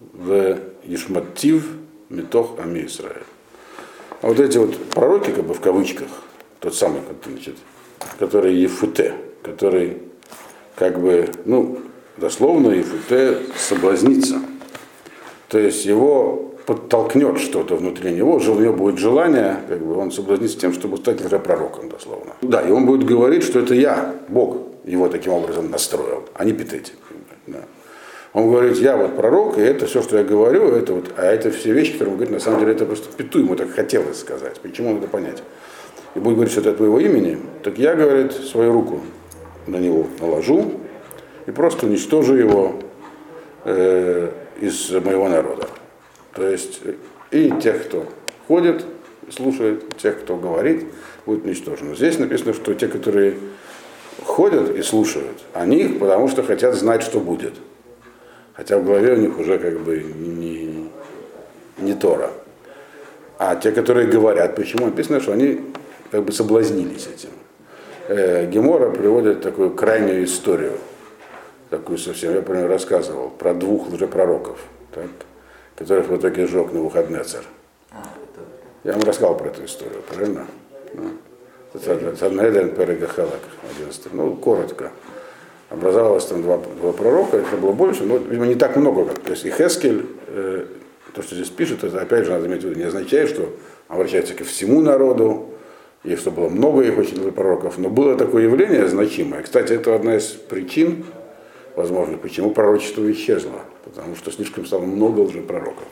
в 0.01 0.59
Ишматтив, 0.85 1.65
Метох 2.09 2.59
Ами 2.59 2.87
Израиль. 2.87 3.23
А 4.21 4.29
вот 4.29 4.41
эти 4.41 4.59
вот 4.59 4.77
пророки, 4.87 5.31
как 5.31 5.45
бы 5.45 5.55
в 5.55 5.61
кавычках, 5.61 6.09
тот 6.59 6.75
самый, 6.75 7.03
значит, 7.25 7.55
который 8.19 8.57
Ефуте, 8.57 9.15
который 9.43 10.03
как 10.75 11.01
бы, 11.01 11.29
ну, 11.45 11.79
дословно 12.17 12.71
Ефуте 12.71 13.39
соблазнится. 13.57 14.41
То 15.55 15.61
есть 15.61 15.87
его 15.87 16.51
подтолкнет 16.67 17.39
что-то 17.39 17.77
внутри 17.77 18.11
него, 18.11 18.39
у 18.39 18.61
него 18.61 18.75
будет 18.75 18.99
желание, 18.99 19.59
как 19.69 19.79
бы 19.87 19.97
он 19.97 20.11
соблазнится 20.11 20.59
тем, 20.59 20.73
чтобы 20.73 20.97
стать 20.97 21.19
пророком, 21.45 21.89
дословно. 21.89 22.33
Да, 22.43 22.61
и 22.61 22.73
он 22.73 22.87
будет 22.87 23.05
говорить, 23.05 23.45
что 23.45 23.61
это 23.61 23.73
я, 23.73 24.17
Бог, 24.27 24.57
его 24.85 25.09
таким 25.09 25.33
образом 25.33 25.71
настроил, 25.71 26.25
а 26.35 26.45
не 26.45 26.53
Петети. 26.53 26.95
Да. 27.47 27.61
Он 28.33 28.51
говорит, 28.51 28.79
я 28.79 28.97
вот 28.97 29.15
пророк, 29.15 29.57
и 29.57 29.61
это 29.61 29.87
все, 29.87 30.03
что 30.03 30.19
я 30.19 30.25
говорю, 30.25 30.71
это 30.71 30.93
вот, 30.95 31.13
а 31.17 31.23
это 31.25 31.53
все 31.53 31.73
вещи, 31.73 31.93
которые 31.93 32.15
он 32.15 32.17
говорит, 32.17 32.35
на 32.35 32.41
самом 32.41 32.59
деле 32.59 32.73
это 32.73 32.85
просто 32.85 33.07
Пету 33.17 33.39
ему 33.39 33.55
так 33.55 33.71
хотелось 33.71 34.19
сказать. 34.19 34.59
Почему 34.61 34.93
надо 34.93 35.07
понять? 35.07 35.41
И 36.17 36.19
будет 36.19 36.35
говорить, 36.35 36.51
что 36.51 36.63
это 36.63 36.71
от 36.71 36.79
твоего 36.79 36.99
имени, 36.99 37.39
так 37.63 37.79
я, 37.79 37.95
говорит, 37.95 38.33
свою 38.33 38.73
руку 38.73 39.03
на 39.69 39.77
него 39.77 40.09
наложу 40.19 40.73
и 41.47 41.53
просто 41.53 41.87
уничтожу 41.87 42.35
его 42.35 42.75
э, 43.65 44.33
из 44.61 44.91
моего 44.91 45.29
народа. 45.29 45.69
То 46.35 46.49
есть 46.49 46.81
и 47.31 47.53
тех, 47.63 47.87
кто 47.87 48.07
ходит, 48.49 48.85
слушает, 49.31 49.97
тех, 49.97 50.21
кто 50.21 50.37
говорит, 50.37 50.87
будет 51.27 51.45
уничтожено. 51.45 51.95
Здесь 51.95 52.19
написано, 52.19 52.55
что 52.55 52.75
те, 52.75 52.89
которые 52.89 53.37
ходят 54.25 54.77
и 54.77 54.83
слушают, 54.83 55.43
они 55.53 55.85
потому 55.89 56.29
что 56.29 56.43
хотят 56.43 56.75
знать, 56.75 57.03
что 57.03 57.21
будет. 57.21 57.55
Хотя 58.55 58.79
в 58.79 58.85
голове 58.85 59.15
у 59.15 59.17
них 59.17 59.39
уже 59.39 59.59
как 59.59 59.81
бы 59.81 60.03
не, 60.03 60.89
не 61.79 61.95
Тора. 61.95 62.31
А 63.39 63.57
те, 63.57 63.73
которые 63.73 64.07
говорят, 64.07 64.55
почему 64.55 64.87
написано, 64.87 65.21
что 65.21 65.33
они 65.33 65.61
как 66.11 66.25
бы 66.25 66.33
соблазнились 66.33 67.09
этим. 67.13 67.31
Э, 68.07 68.47
Гемора 68.47 68.91
приводит 68.91 69.43
такую 69.43 69.71
крайнюю 69.71 70.25
историю, 70.25 70.75
такую 71.77 71.99
совсем, 71.99 72.33
я 72.33 72.41
нее 72.41 72.67
рассказывал, 72.67 73.31
про 73.31 73.53
двух 73.55 73.93
лжепророков, 73.93 74.59
так, 74.93 75.07
которых 75.77 76.09
в 76.09 76.17
итоге 76.17 76.47
сжег 76.47 76.73
на 76.73 76.81
выходный 76.81 77.25
царь. 77.25 77.45
Я 78.85 78.93
вам 78.93 79.03
рассказал 79.03 79.37
про 79.37 79.49
эту 79.49 79.65
историю, 79.65 80.03
правильно? 80.03 80.47
Санедрин 81.75 82.75
Перегахалак, 82.75 83.41
11. 83.77 84.13
Ну, 84.13 84.37
коротко 84.37 84.93
образовалось 85.71 86.27
там 86.27 86.43
два, 86.43 86.59
два 86.81 86.93
пророка, 86.93 87.39
их 87.39 87.59
было 87.59 87.73
больше, 87.73 88.05
но, 88.05 88.19
видимо, 88.19 88.47
не 88.47 88.55
так 88.55 88.77
много, 88.77 89.07
как. 89.07 89.19
То 89.21 89.31
есть 89.31 89.45
и 89.45 89.51
Хескель, 89.51 90.07
э, 90.29 90.67
то, 91.15 91.23
что 91.23 91.35
здесь 91.35 91.49
пишет, 91.49 91.83
это 91.83 92.01
опять 92.01 92.27
же 92.27 92.31
надо 92.31 92.47
иметь 92.47 92.63
в 92.63 92.69
виду, 92.69 92.79
не 92.79 92.85
означает, 92.85 93.31
что 93.31 93.49
обращается 93.89 94.35
ко 94.35 94.45
всему 94.45 94.81
народу, 94.81 95.51
и 96.05 96.15
что 96.17 96.31
было 96.31 96.49
много 96.49 96.83
их 96.83 96.97
очень 96.99 97.33
пророков, 97.33 97.79
но 97.79 97.89
было 97.89 98.17
такое 98.17 98.45
явление 98.45 98.87
значимое. 98.87 99.43
Кстати, 99.43 99.73
это 99.73 99.95
одна 99.97 100.17
из 100.17 100.27
причин, 100.27 101.05
возможно, 101.77 102.17
почему 102.17 102.51
пророчество 102.53 103.11
исчезло, 103.11 103.61
потому 103.85 104.17
что 104.17 104.31
слишком 104.31 104.67
стало 104.67 104.83
много 104.83 105.21
уже 105.21 105.41
пророков. 105.41 105.87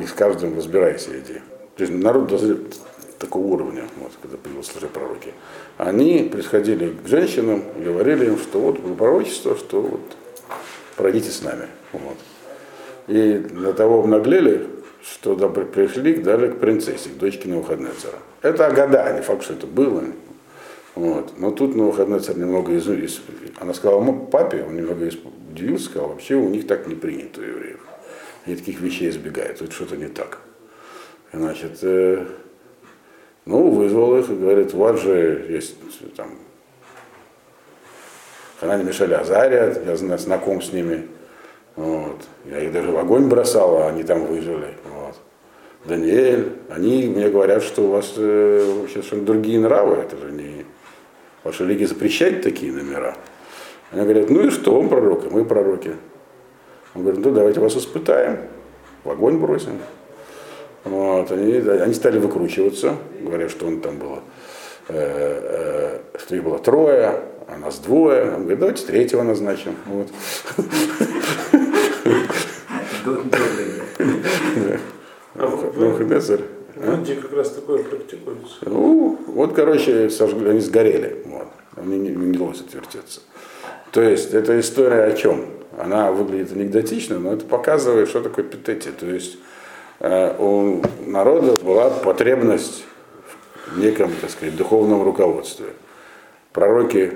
И 0.00 0.06
с 0.06 0.12
каждым 0.12 0.56
разбирайся 0.56 1.10
иди. 1.18 1.40
То 1.76 1.82
есть 1.82 1.92
народ 1.92 2.32
такого 3.18 3.46
уровня, 3.46 3.84
вот, 4.00 4.12
когда 4.20 4.36
появились 4.36 4.68
пророки, 4.68 5.32
они 5.78 6.28
приходили 6.32 6.94
к 7.04 7.06
женщинам 7.06 7.64
говорили 7.82 8.26
им, 8.26 8.38
что 8.38 8.60
вот 8.60 8.96
пророчество, 8.96 9.56
что 9.56 9.80
вот 9.80 10.00
пройдите 10.96 11.30
с 11.30 11.42
нами. 11.42 11.66
Вот. 11.92 12.16
И 13.08 13.38
для 13.38 13.72
того 13.72 14.00
обнаглели, 14.00 14.66
что 15.02 15.36
пришли 15.36 16.16
дали 16.16 16.48
к 16.48 16.58
принцессе, 16.58 17.10
к 17.10 17.18
дочке 17.18 17.48
Навуходнецера. 17.48 18.18
Это 18.42 18.70
года, 18.70 19.12
не 19.14 19.22
факт, 19.22 19.44
что 19.44 19.54
это 19.54 19.66
было. 19.66 20.04
Вот. 20.96 21.38
Но 21.38 21.50
тут 21.50 21.76
на 21.76 21.84
выходной 21.84 22.20
царь 22.20 22.36
немного 22.36 22.72
из, 22.72 22.88
из... 22.88 23.20
Она 23.58 23.74
сказала 23.74 24.12
папе, 24.12 24.64
он 24.66 24.76
немного 24.76 25.08
удивился, 25.50 25.84
сказал, 25.84 26.08
вообще 26.08 26.34
у 26.34 26.48
них 26.48 26.66
так 26.66 26.86
не 26.86 26.94
принято 26.94 27.40
у 27.40 27.44
евреев. 27.44 27.80
Они 28.46 28.56
таких 28.56 28.80
вещей 28.80 29.10
избегают, 29.10 29.58
тут 29.58 29.72
что-то 29.72 29.96
не 29.96 30.08
так. 30.08 30.38
Значит, 31.32 31.78
э, 31.82 32.24
ну, 33.44 33.70
вызвал 33.70 34.18
их 34.18 34.30
и 34.30 34.34
говорит, 34.34 34.72
у 34.72 34.78
вас 34.78 35.00
же 35.00 35.46
есть 35.50 35.76
там 36.16 36.30
Ханани 38.60 38.84
Мишель 38.84 39.14
Азария, 39.14 39.76
я 39.84 39.96
знаком 39.96 40.62
с 40.62 40.72
ними. 40.72 41.06
Вот. 41.74 42.22
Я 42.46 42.60
их 42.60 42.72
даже 42.72 42.90
в 42.90 42.96
огонь 42.96 43.28
бросал, 43.28 43.82
а 43.82 43.88
они 43.88 44.02
там 44.02 44.24
выжили. 44.24 44.74
Вот. 44.90 45.14
Даниэль, 45.84 46.52
они 46.70 47.06
мне 47.06 47.28
говорят, 47.28 47.62
что 47.62 47.82
у 47.82 47.90
вас 47.90 48.14
э, 48.16 48.78
вообще 48.78 48.94
совершенно 48.94 49.24
другие 49.26 49.60
нравы, 49.60 49.96
это 49.96 50.16
же 50.16 50.32
не... 50.32 50.64
Ваша 51.46 51.62
лига 51.62 51.86
запрещает 51.86 52.42
такие 52.42 52.72
номера. 52.72 53.16
Они 53.92 54.02
говорят, 54.02 54.30
ну 54.30 54.48
и 54.48 54.50
что, 54.50 54.76
он 54.80 54.88
пророк, 54.88 55.26
и 55.26 55.28
мы 55.28 55.44
пророки. 55.44 55.92
Он 56.92 57.02
говорит, 57.02 57.24
ну 57.24 57.30
давайте 57.30 57.60
вас 57.60 57.76
испытаем, 57.76 58.38
в 59.04 59.10
огонь 59.12 59.38
бросим. 59.38 59.78
Вот, 60.82 61.30
они, 61.30 61.58
они 61.58 61.94
стали 61.94 62.18
выкручиваться, 62.18 62.96
говорят, 63.20 63.52
что 63.52 63.68
он 63.68 63.80
там 63.80 63.96
было, 63.96 64.24
э, 64.88 66.00
э, 66.14 66.18
что 66.18 66.34
их 66.34 66.42
было 66.42 66.58
трое, 66.58 67.20
а 67.46 67.56
нас 67.58 67.78
двое. 67.78 68.24
Он 68.34 68.40
говорит, 68.40 68.58
давайте 68.58 68.84
третьего 68.84 69.22
назначим. 69.22 69.76
Вот. 69.86 70.08
Навуходоносор. 76.76 77.02
Где 77.02 77.14
как 77.16 77.32
раз 77.32 77.50
такое 77.50 77.82
практикуется. 77.82 78.56
Ну, 78.62 79.18
вот, 79.26 79.54
короче, 79.54 80.10
сожгли, 80.10 80.50
они 80.50 80.60
сгорели. 80.60 81.22
Вот. 81.24 81.48
Они 81.76 81.98
не, 81.98 82.10
не 82.10 82.36
удалось 82.36 82.60
отвертеться. 82.60 83.20
То 83.92 84.02
есть, 84.02 84.34
эта 84.34 84.60
история 84.60 85.04
о 85.04 85.12
чем? 85.12 85.46
Она 85.78 86.12
выглядит 86.12 86.52
анекдотично, 86.52 87.18
но 87.18 87.32
это 87.32 87.44
показывает, 87.44 88.08
что 88.08 88.20
такое 88.20 88.44
петети. 88.44 88.90
То 88.90 89.06
есть, 89.06 89.38
э, 90.00 90.36
у 90.38 90.82
народа 91.06 91.56
была 91.64 91.90
потребность 91.90 92.84
в 93.66 93.78
неком, 93.78 94.12
так 94.20 94.30
сказать, 94.30 94.56
духовном 94.56 95.02
руководстве. 95.02 95.66
Пророки 96.52 97.12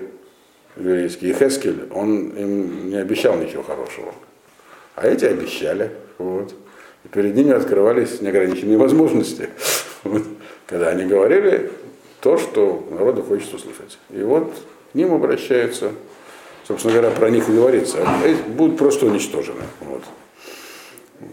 еврейские, 0.77 1.35
Хескель, 1.35 1.89
он 1.93 2.31
им 2.31 2.91
не 2.91 2.97
обещал 2.97 3.37
ничего 3.37 3.63
хорошего. 3.63 4.15
А 4.97 5.07
эти 5.07 5.25
обещали. 5.25 5.91
Вот. 6.19 6.55
И 7.05 7.09
перед 7.09 7.35
ними 7.35 7.53
открывались 7.53 8.21
неограниченные 8.21 8.79
возможности. 8.79 9.49
Когда 10.67 10.89
они 10.89 11.05
говорили 11.05 11.71
то, 12.21 12.39
что 12.39 12.87
народу 12.91 13.23
хочет 13.23 13.53
услышать. 13.53 13.99
И 14.11 14.23
вот 14.23 14.53
к 14.93 14.95
ним 14.95 15.15
обращаются, 15.15 15.93
собственно 16.67 16.95
говоря, 16.95 17.11
про 17.11 17.31
них 17.31 17.49
и 17.49 17.53
говорится. 17.53 17.99
Будут 18.49 18.79
просто 18.79 19.07
уничтожены. 19.07 19.63
Вот. 19.81 20.03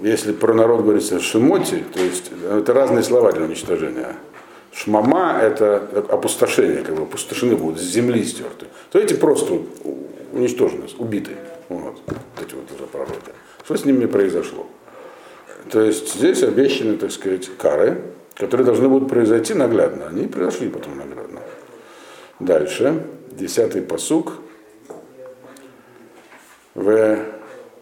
Если 0.02 0.32
про 0.32 0.54
народ 0.54 0.82
говорится 0.82 1.20
шимоти, 1.20 1.84
то 1.94 2.00
есть 2.00 2.32
это 2.52 2.74
разные 2.74 3.04
слова 3.04 3.32
для 3.32 3.44
уничтожения. 3.44 4.16
Шмама– 4.74 5.40
это 5.42 5.88
опустошение, 6.10 6.84
как 6.84 6.96
бы 6.96 7.04
опустошены 7.04 7.56
будут, 7.56 7.80
с 7.80 7.84
земли 7.84 8.24
стерты. 8.24 8.68
То 8.92 9.00
эти 9.00 9.14
просто 9.14 9.60
уничтожены, 10.34 10.86
убиты. 11.00 11.32
Вот, 11.70 11.98
эти 12.40 12.54
вот 12.54 12.72
уже 12.76 12.86
пророки. 12.86 13.32
Что 13.64 13.76
с 13.76 13.86
ними 13.86 14.06
произошло? 14.06 14.68
То 15.70 15.82
есть 15.82 16.16
здесь 16.16 16.44
обещаны, 16.44 16.98
так 16.98 17.12
сказать, 17.12 17.50
кары, 17.58 18.02
которые 18.36 18.66
должны 18.66 18.88
будут 18.88 19.10
произойти 19.10 19.54
наглядно. 19.54 20.08
Они 20.08 20.28
произошли 20.28 20.70
потом 20.70 20.98
наглядно. 20.98 21.42
Дальше, 22.40 23.04
десятый 23.32 23.82
посук. 23.82 24.34
В 26.76 27.18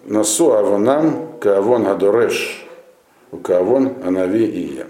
носу 0.06 0.54
авонам 0.54 1.38
каавон 1.40 1.88
адореш, 1.88 2.66
у 3.32 3.38
каавон 3.38 3.96
анави 4.04 4.46
и 4.46 4.78
ем. 4.78 4.88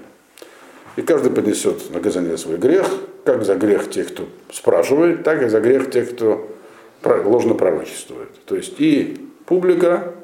И 0.95 1.01
каждый 1.01 1.31
поднесет 1.31 1.91
наказание 1.91 2.31
за 2.31 2.37
свой 2.37 2.57
грех, 2.57 2.87
как 3.23 3.43
за 3.43 3.55
грех 3.55 3.89
тех, 3.89 4.09
кто 4.09 4.27
спрашивает, 4.51 5.23
так 5.23 5.41
и 5.41 5.49
за 5.49 5.59
грех 5.59 5.89
тех, 5.89 6.11
кто 6.11 6.47
ложно 7.03 7.55
пророчествует. 7.55 8.29
То 8.45 8.55
есть 8.55 8.79
и 8.79 9.29
публика, 9.45 10.14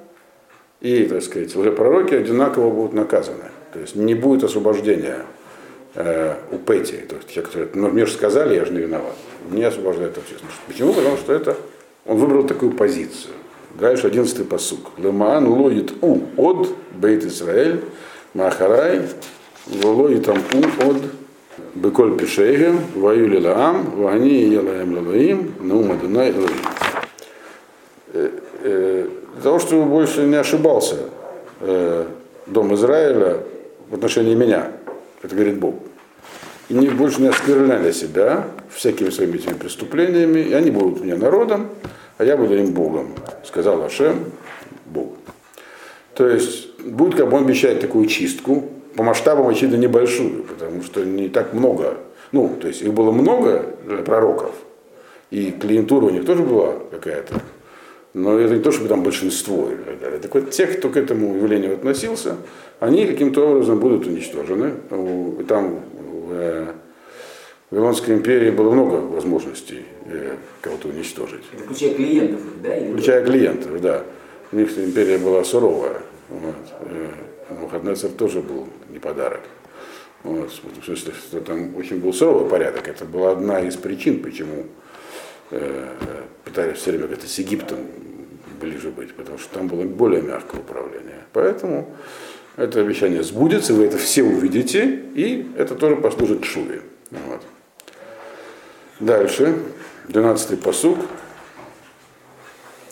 и, 0.81 1.05
так 1.05 1.21
сказать, 1.23 1.53
пророки 1.75 2.15
одинаково 2.15 2.71
будут 2.71 2.93
наказаны. 2.93 3.45
То 3.71 3.79
есть 3.79 3.95
не 3.95 4.15
будет 4.15 4.43
освобождения 4.43 5.25
э, 5.95 6.35
у 6.51 6.57
Пети, 6.57 6.97
то 7.07 7.15
есть 7.15 7.29
те, 7.29 7.41
которые, 7.41 7.69
ну, 7.73 7.89
мне 7.89 8.05
же 8.05 8.13
сказали, 8.13 8.55
я 8.55 8.65
же 8.65 8.73
не 8.73 8.79
виноват. 8.79 9.15
Не 9.49 9.63
освобождает 9.63 10.17
общественность. 10.17 10.57
Почему? 10.67 10.93
Потому 10.93 11.17
что 11.17 11.33
это, 11.33 11.55
он 12.05 12.17
выбрал 12.17 12.43
такую 12.45 12.71
позицию. 12.71 13.33
Дальше 13.79 14.07
одиннадцатый 14.07 14.43
посук. 14.45 14.91
Лемаан 14.97 15.47
лоит 15.47 15.93
у 16.01 16.19
от 16.35 16.69
Бейт 16.91 17.23
Исраэль 17.23 17.81
Махарай 18.33 19.03
Волой 19.67 20.19
там 20.19 20.37
у 20.53 20.89
от 20.89 20.97
Беколь 21.75 22.17
Пишейгем, 22.17 22.79
Ваюли 22.95 23.37
Лаам, 23.39 23.91
Вани 24.01 24.49
Елаем 24.49 24.95
Лалаим, 24.95 25.53
Наум 25.59 25.91
Адонай 25.91 26.31
Элоим. 26.31 26.57
Для 29.33 29.41
того, 29.43 29.59
чтобы 29.59 29.85
больше 29.85 30.23
не 30.23 30.35
ошибался 30.35 30.97
э, 31.61 32.05
Дом 32.47 32.73
Израиля 32.75 33.37
в 33.89 33.95
отношении 33.95 34.35
меня, 34.35 34.71
это 35.23 35.35
говорит 35.35 35.59
Бог. 35.59 35.75
И 36.69 36.73
не 36.73 36.89
больше 36.89 37.21
не 37.21 37.27
оскверняли 37.27 37.91
себя 37.91 38.47
всякими 38.69 39.09
своими 39.09 39.35
этими 39.35 39.53
преступлениями, 39.53 40.39
и 40.39 40.53
они 40.53 40.71
будут 40.71 41.03
мне 41.03 41.15
народом, 41.15 41.69
а 42.17 42.23
я 42.23 42.37
буду 42.37 42.55
им 42.55 42.73
Богом, 42.73 43.13
сказал 43.45 43.83
Ашем, 43.83 44.25
Бог. 44.85 45.13
То 46.13 46.27
есть 46.27 46.79
будет, 46.79 47.15
как 47.15 47.29
бы 47.29 47.37
он 47.37 47.43
обещает 47.43 47.79
такую 47.79 48.07
чистку, 48.07 48.69
по 48.95 49.03
масштабам, 49.03 49.47
очевидно, 49.47 49.77
небольшую, 49.77 50.43
потому 50.43 50.83
что 50.83 51.03
не 51.03 51.29
так 51.29 51.53
много, 51.53 51.97
ну, 52.31 52.55
то 52.59 52.67
есть 52.67 52.81
их 52.81 52.93
было 52.93 53.11
много 53.11 53.65
пророков, 54.05 54.53
и 55.29 55.51
клиентура 55.51 56.05
у 56.05 56.09
них 56.09 56.25
тоже 56.25 56.43
была 56.43 56.73
какая-то, 56.91 57.41
но 58.13 58.37
это 58.37 58.55
не 58.55 58.61
то, 58.61 58.71
чтобы 58.71 58.89
там 58.89 59.03
большинство 59.03 59.69
и 59.69 59.75
так 59.75 59.99
далее. 59.99 60.19
Так 60.19 60.33
вот, 60.33 60.51
тех, 60.51 60.77
кто 60.77 60.89
к 60.89 60.97
этому 60.97 61.35
явлению 61.35 61.73
относился, 61.73 62.37
они 62.79 63.05
каким-то 63.05 63.47
образом 63.47 63.79
будут 63.79 64.05
уничтожены. 64.05 64.73
Там 65.47 65.79
в 66.09 66.75
Вавилонской 67.71 68.15
империи 68.15 68.51
было 68.51 68.71
много 68.71 68.95
возможностей 68.95 69.85
э, 70.05 70.35
кого-то 70.59 70.89
уничтожить. 70.89 71.43
Включая 71.65 71.93
клиентов, 71.93 72.41
да? 72.61 72.75
Включая 72.91 73.23
клиентов, 73.23 73.81
да. 73.81 74.03
У 74.51 74.57
них 74.57 74.77
империя 74.77 75.17
была 75.17 75.43
суровая. 75.45 76.01
Вот. 76.29 76.55
Э, 76.81 77.07
Мухаднецер 77.61 78.09
тоже 78.09 78.41
был 78.41 78.67
не 78.89 78.99
подарок. 78.99 79.41
Вот, 80.23 80.51
в 80.51 80.85
смысле, 80.85 81.13
что 81.13 81.39
там 81.39 81.75
очень 81.77 81.99
был 81.99 82.11
суровый 82.11 82.49
порядок. 82.49 82.87
Это 82.89 83.05
была 83.05 83.31
одна 83.31 83.61
из 83.61 83.77
причин, 83.77 84.21
почему 84.21 84.65
э, 84.65 84.90
пытались 86.43 86.77
все 86.77 86.91
время 86.91 87.07
как-то 87.07 87.27
с 87.27 87.37
Египтом 87.39 87.79
ближе 88.59 88.89
быть, 88.89 89.13
потому 89.15 89.37
что 89.37 89.53
там 89.53 89.67
было 89.67 89.83
более 89.83 90.21
мягкое 90.21 90.59
управление. 90.59 91.25
Поэтому 91.33 91.95
это 92.57 92.79
обещание 92.79 93.23
сбудется, 93.23 93.73
вы 93.73 93.85
это 93.85 93.97
все 93.97 94.23
увидите, 94.23 95.03
и 95.15 95.51
это 95.57 95.75
тоже 95.75 95.95
послужит 95.95 96.45
шуве. 96.45 96.81
Вот. 97.09 97.41
Дальше, 98.99 99.57
12-й 100.07 100.57
посуг. 100.57 100.99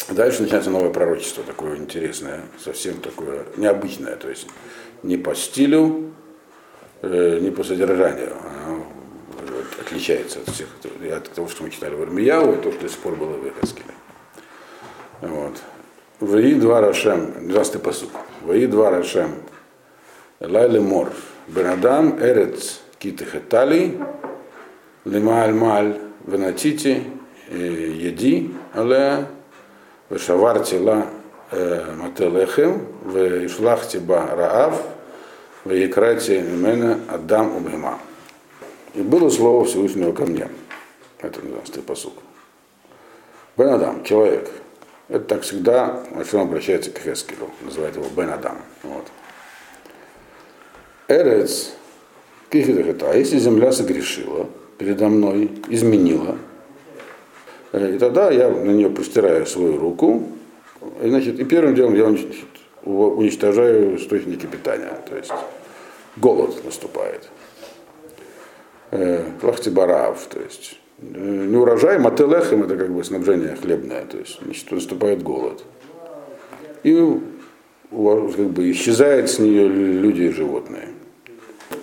Дальше 0.10 0.42
начинается 0.42 0.72
новое 0.72 0.90
пророчество, 0.90 1.44
такое 1.44 1.78
интересное, 1.78 2.42
совсем 2.64 2.96
такое 2.96 3.46
необычное, 3.58 4.16
то 4.16 4.28
есть 4.28 4.48
не 5.04 5.18
по 5.18 5.36
стилю, 5.36 6.14
э, 7.04 7.38
не 7.40 7.52
по 7.52 7.64
содержанию. 7.64 8.34
Оно 8.66 8.79
отличается 9.80 10.40
от 10.40 10.50
всех, 10.54 10.68
от 11.16 11.30
того, 11.30 11.48
что 11.48 11.64
мы 11.64 11.70
читали 11.70 11.96
в 11.96 12.02
Армияу, 12.02 12.54
и 12.54 12.62
то, 12.62 12.72
что 12.72 12.82
до 12.82 12.90
сих 12.90 13.00
пор 13.00 13.16
было 13.16 13.38
в 13.38 13.46
Эхаскеле. 13.46 13.94
Вот. 15.22 15.56
Ваи 16.20 16.54
два 16.54 16.82
Рашем, 16.82 17.34
12 17.48 17.82
посуд. 17.82 18.10
Ваи 18.42 18.66
два 18.66 18.90
Рашем, 18.90 19.36
Лайле 20.40 20.80
Мор, 20.80 21.12
Бенадам, 21.48 22.20
Эрец, 22.22 22.82
Китехетали, 22.98 23.98
Лимааль 25.06 25.54
Маль, 25.54 25.98
Венатити, 26.26 27.04
Еди, 27.50 28.54
Алея, 28.74 29.28
Вешаварти 30.10 30.76
ла 30.76 31.08
Мателехем, 31.52 32.86
Вешлахти 33.06 33.98
ба 33.98 34.28
Раав, 34.32 34.82
Векрати 35.66 36.40
Мена 36.40 37.00
Адам 37.10 37.56
Убхема. 37.56 38.00
И 38.94 39.02
было 39.02 39.30
слово 39.30 39.66
Всевышнего 39.66 40.12
ко 40.12 40.26
мне. 40.26 40.50
Это 41.20 41.42
12 41.42 41.84
посуд. 41.84 42.14
Бен 43.58 43.70
Адам, 43.70 44.04
человек. 44.04 44.50
Это 45.08 45.26
так 45.26 45.42
всегда, 45.42 46.04
о 46.16 46.24
чем 46.24 46.42
обращается 46.42 46.92
к 46.92 47.00
Хескелю, 47.00 47.50
называет 47.62 47.96
его 47.96 48.06
Бен 48.16 48.30
Адам. 48.30 48.58
Вот. 48.84 49.06
Эрец, 51.08 51.72
а 52.52 53.16
если 53.16 53.40
земля 53.40 53.72
согрешила 53.72 54.48
передо 54.78 55.10
мной, 55.10 55.52
изменила, 55.68 56.38
Э, 57.72 57.96
И 57.96 58.00
тогда 58.00 58.32
я 58.32 58.50
на 58.50 58.72
нее 58.72 58.90
простираю 58.90 59.46
свою 59.46 59.78
руку, 59.78 60.24
и, 61.02 61.10
значит, 61.10 61.40
и 61.40 61.46
первым 61.46 61.76
делом 61.76 61.96
я 61.96 62.06
уничтожаю 62.84 63.98
источники 63.98 64.46
питания, 64.46 64.94
то 65.08 65.16
есть 65.16 65.32
голод 66.18 66.64
наступает. 66.64 67.30
Лахтибарав, 68.92 70.26
то 70.28 70.40
есть 70.40 70.80
э, 71.02 71.46
не 71.48 71.56
урожай, 71.56 72.00
мателехем 72.00 72.64
это 72.64 72.78
как 72.78 72.92
бы 72.92 73.04
снабжение 73.04 73.56
хлебное, 73.56 74.06
то 74.06 74.18
есть 74.18 74.40
значит, 74.42 74.72
наступает 74.72 75.22
голод. 75.24 75.64
И 76.84 76.96
как 77.92 78.50
бы 78.52 78.72
исчезает 78.72 79.30
с 79.30 79.40
нее 79.40 79.68
люди 79.68 80.24
и 80.24 80.30
животные. 80.30 80.90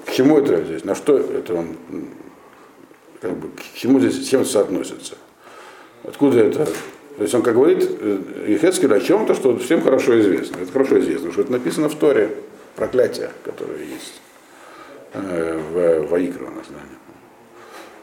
К 0.07 0.13
чему 0.13 0.39
это 0.39 0.63
здесь? 0.65 0.85
На 0.85 0.95
что 0.95 1.19
это 1.19 1.55
он, 1.55 1.77
как 3.21 3.37
бы, 3.37 3.49
к 3.49 3.63
чему 3.75 4.01
здесь, 4.01 4.25
с 4.25 4.29
чем 4.29 4.43
это 4.43 4.51
соотносится? 4.51 5.17
Откуда 6.05 6.41
это? 6.41 6.67
То 7.17 7.23
есть 7.23 7.35
он 7.35 7.43
как 7.43 7.55
говорит, 7.55 7.83
Ехецкий 8.47 8.89
о 8.89 9.01
чем-то, 9.01 9.35
что 9.35 9.57
всем 9.59 9.83
хорошо 9.83 10.21
известно. 10.21 10.59
Это 10.61 10.71
хорошо 10.71 10.99
известно, 11.01 11.33
что 11.33 11.43
это 11.43 11.53
написано 11.53 11.89
в 11.89 11.95
Торе, 11.95 12.31
проклятие, 12.77 13.31
которое 13.43 13.79
есть 13.79 14.21
э, 14.21 14.26
в 15.15 16.09
Ваикру, 16.09 16.47
у 16.47 16.51
нас, 16.51 16.67
да. 16.69 16.81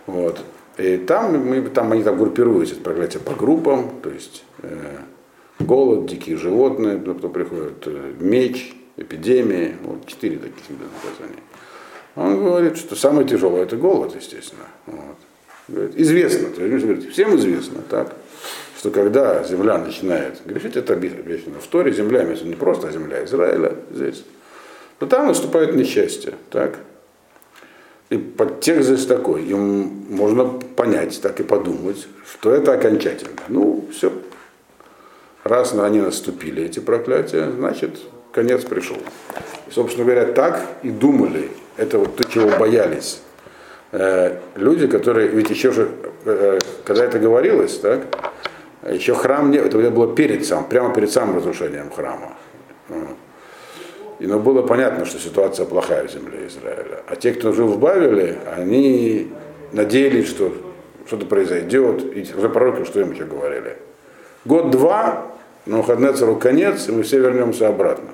Вот. 0.07 0.39
И 0.77 0.97
там, 0.97 1.37
мы, 1.37 1.61
там 1.69 1.91
они 1.91 2.03
там 2.03 2.17
группируются, 2.17 2.75
проклятие 2.75 3.21
по 3.21 3.33
группам, 3.33 4.01
то 4.01 4.09
есть 4.09 4.43
э, 4.63 4.97
голод, 5.59 6.07
дикие 6.07 6.35
животные, 6.37 6.97
потом 6.97 7.31
приходит 7.31 7.85
э, 7.85 8.13
меч, 8.19 8.75
эпидемии, 8.97 9.75
вот 9.83 10.07
четыре 10.07 10.37
таких 10.37 10.69
вида 10.69 10.85
наказаний. 10.85 11.43
Он 12.15 12.43
говорит, 12.43 12.77
что 12.77 12.95
самое 12.95 13.27
тяжелое 13.27 13.63
это 13.63 13.75
голод, 13.75 14.15
естественно. 14.15 14.65
Вот. 14.87 15.17
Говорит, 15.67 15.93
известно, 15.95 16.49
то 16.49 16.65
есть, 16.65 16.85
говорит, 16.85 17.11
всем 17.11 17.35
известно, 17.37 17.81
так, 17.87 18.15
что 18.77 18.89
когда 18.91 19.43
земля 19.43 19.77
начинает 19.77 20.41
грешить, 20.45 20.75
это 20.75 20.93
обещано 20.93 21.59
в 21.59 21.67
Торе, 21.67 21.91
земля, 21.93 22.23
не 22.23 22.55
просто 22.55 22.91
земля 22.91 23.23
Израиля 23.25 23.75
здесь, 23.93 24.25
то 24.99 25.05
там 25.05 25.27
наступает 25.27 25.75
несчастье, 25.75 26.33
так. 26.49 26.79
И 28.09 28.17
подтекст 28.17 28.89
здесь 28.89 29.05
такой, 29.05 29.43
им 29.43 30.05
можно 30.09 30.45
понять, 30.45 31.19
так 31.21 31.39
и 31.39 31.43
подумать, 31.43 32.07
что 32.25 32.51
это 32.51 32.73
окончательно. 32.73 33.41
Ну, 33.47 33.85
все, 33.91 34.11
раз 35.43 35.73
они 35.73 36.01
наступили, 36.01 36.63
эти 36.63 36.79
проклятия, 36.79 37.49
значит, 37.51 37.97
конец 38.31 38.63
пришел. 38.63 38.97
И, 39.67 39.71
собственно 39.71 40.05
говоря, 40.05 40.31
так 40.33 40.61
и 40.83 40.89
думали, 40.89 41.49
это 41.77 41.97
вот 41.97 42.15
то, 42.15 42.29
чего 42.29 42.49
боялись 42.57 43.21
э, 43.91 44.37
люди, 44.55 44.87
которые, 44.87 45.29
ведь 45.29 45.49
еще 45.49 45.71
же, 45.71 45.89
э, 46.25 46.59
когда 46.83 47.05
это 47.05 47.19
говорилось, 47.19 47.79
так, 47.79 48.01
еще 48.89 49.15
храм 49.15 49.49
не, 49.49 49.57
это 49.57 49.77
было 49.91 50.13
перед 50.13 50.45
самым, 50.45 50.65
прямо 50.65 50.93
перед 50.93 51.11
самым 51.11 51.37
разрушением 51.37 51.89
храма. 51.89 52.33
Вот. 52.89 53.17
И, 54.23 54.27
но 54.27 54.39
было 54.39 54.61
понятно, 54.61 55.03
что 55.05 55.19
ситуация 55.19 55.65
плохая 55.65 56.07
в 56.07 56.11
земле 56.11 56.47
Израиля. 56.47 57.03
А 57.07 57.17
те, 57.17 57.33
кто 57.33 57.51
жил 57.51 57.67
в 57.67 57.77
Бавеле, 57.77 58.37
они 58.55 59.33
надеялись, 59.73 60.29
что 60.29 60.53
что-то 61.05 61.25
произойдет. 61.25 62.15
И 62.15 62.21
уже 62.33 62.47
пророки, 62.47 62.85
что 62.85 63.01
им 63.01 63.11
еще 63.11 63.25
говорили. 63.25 63.75
Год-два, 64.45 65.27
на 65.65 65.83
Хаднецеру 65.83 66.37
конец, 66.37 66.87
и 66.87 66.93
мы 66.93 67.03
все 67.03 67.19
вернемся 67.19 67.67
обратно. 67.67 68.11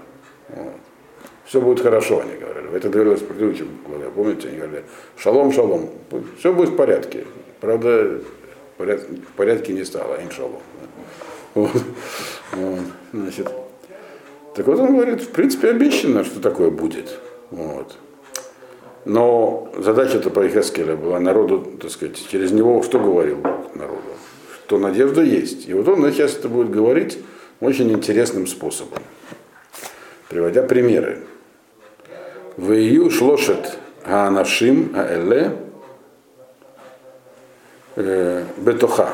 Вот. 0.49 0.73
Все 1.45 1.61
будет 1.61 1.79
хорошо, 1.79 2.21
они 2.21 2.39
говорили. 2.39 2.75
Это 2.75 2.89
говорилось 2.89 3.21
в 3.21 3.27
предыдущем 3.27 3.69
главе, 3.87 4.09
помните, 4.09 4.47
они 4.47 4.57
говорили, 4.57 4.85
шалом, 5.15 5.51
шалом, 5.51 5.91
все 6.39 6.51
будет 6.51 6.69
в 6.69 6.75
порядке. 6.75 7.25
Правда, 7.61 8.19
порядке, 8.77 9.13
в 9.13 9.37
порядке 9.37 9.73
не 9.73 9.83
стало, 9.83 10.19
им 10.19 10.31
шалом. 10.31 10.61
Вот. 11.53 11.83
Вот. 12.53 12.79
Значит, 13.13 13.47
так 14.55 14.67
вот 14.67 14.79
он 14.79 14.95
говорит, 14.95 15.21
в 15.21 15.29
принципе, 15.29 15.69
обещано, 15.69 16.23
что 16.23 16.39
такое 16.39 16.69
будет. 16.69 17.19
Вот. 17.51 17.95
Но 19.05 19.71
задача-то 19.77 20.29
по 20.29 20.45
Ихескеля 20.45 20.95
была 20.95 21.19
народу, 21.19 21.65
так 21.79 21.89
сказать, 21.91 22.17
через 22.29 22.51
него 22.51 22.83
что 22.83 22.99
говорил 22.99 23.37
народу? 23.73 24.01
Что 24.65 24.77
надежда 24.77 25.21
есть. 25.21 25.67
И 25.67 25.73
вот 25.73 25.87
он 25.87 26.11
сейчас 26.11 26.35
это 26.35 26.49
будет 26.49 26.69
говорить 26.69 27.17
очень 27.59 27.91
интересным 27.91 28.45
способом, 28.47 28.99
приводя 30.27 30.63
примеры. 30.63 31.23
Вию 32.57 33.09
шлошет 33.09 33.77
гаанашим 34.05 34.93
аэле 34.95 35.55
бетоха. 37.95 39.11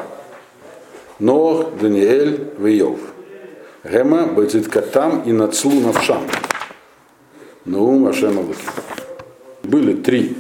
Нох, 1.20 1.72
Даниэль, 1.80 2.50
Вейов. 2.58 3.00
Гема, 3.86 4.26
Бециткатам 4.26 5.22
и 5.26 5.32
Нацлу 5.32 5.80
Навшам. 5.80 6.26
Наум 7.66 8.08
Ашем 8.08 8.40
Алуки. 8.40 8.66
Были 9.62 9.94
три 9.94 10.36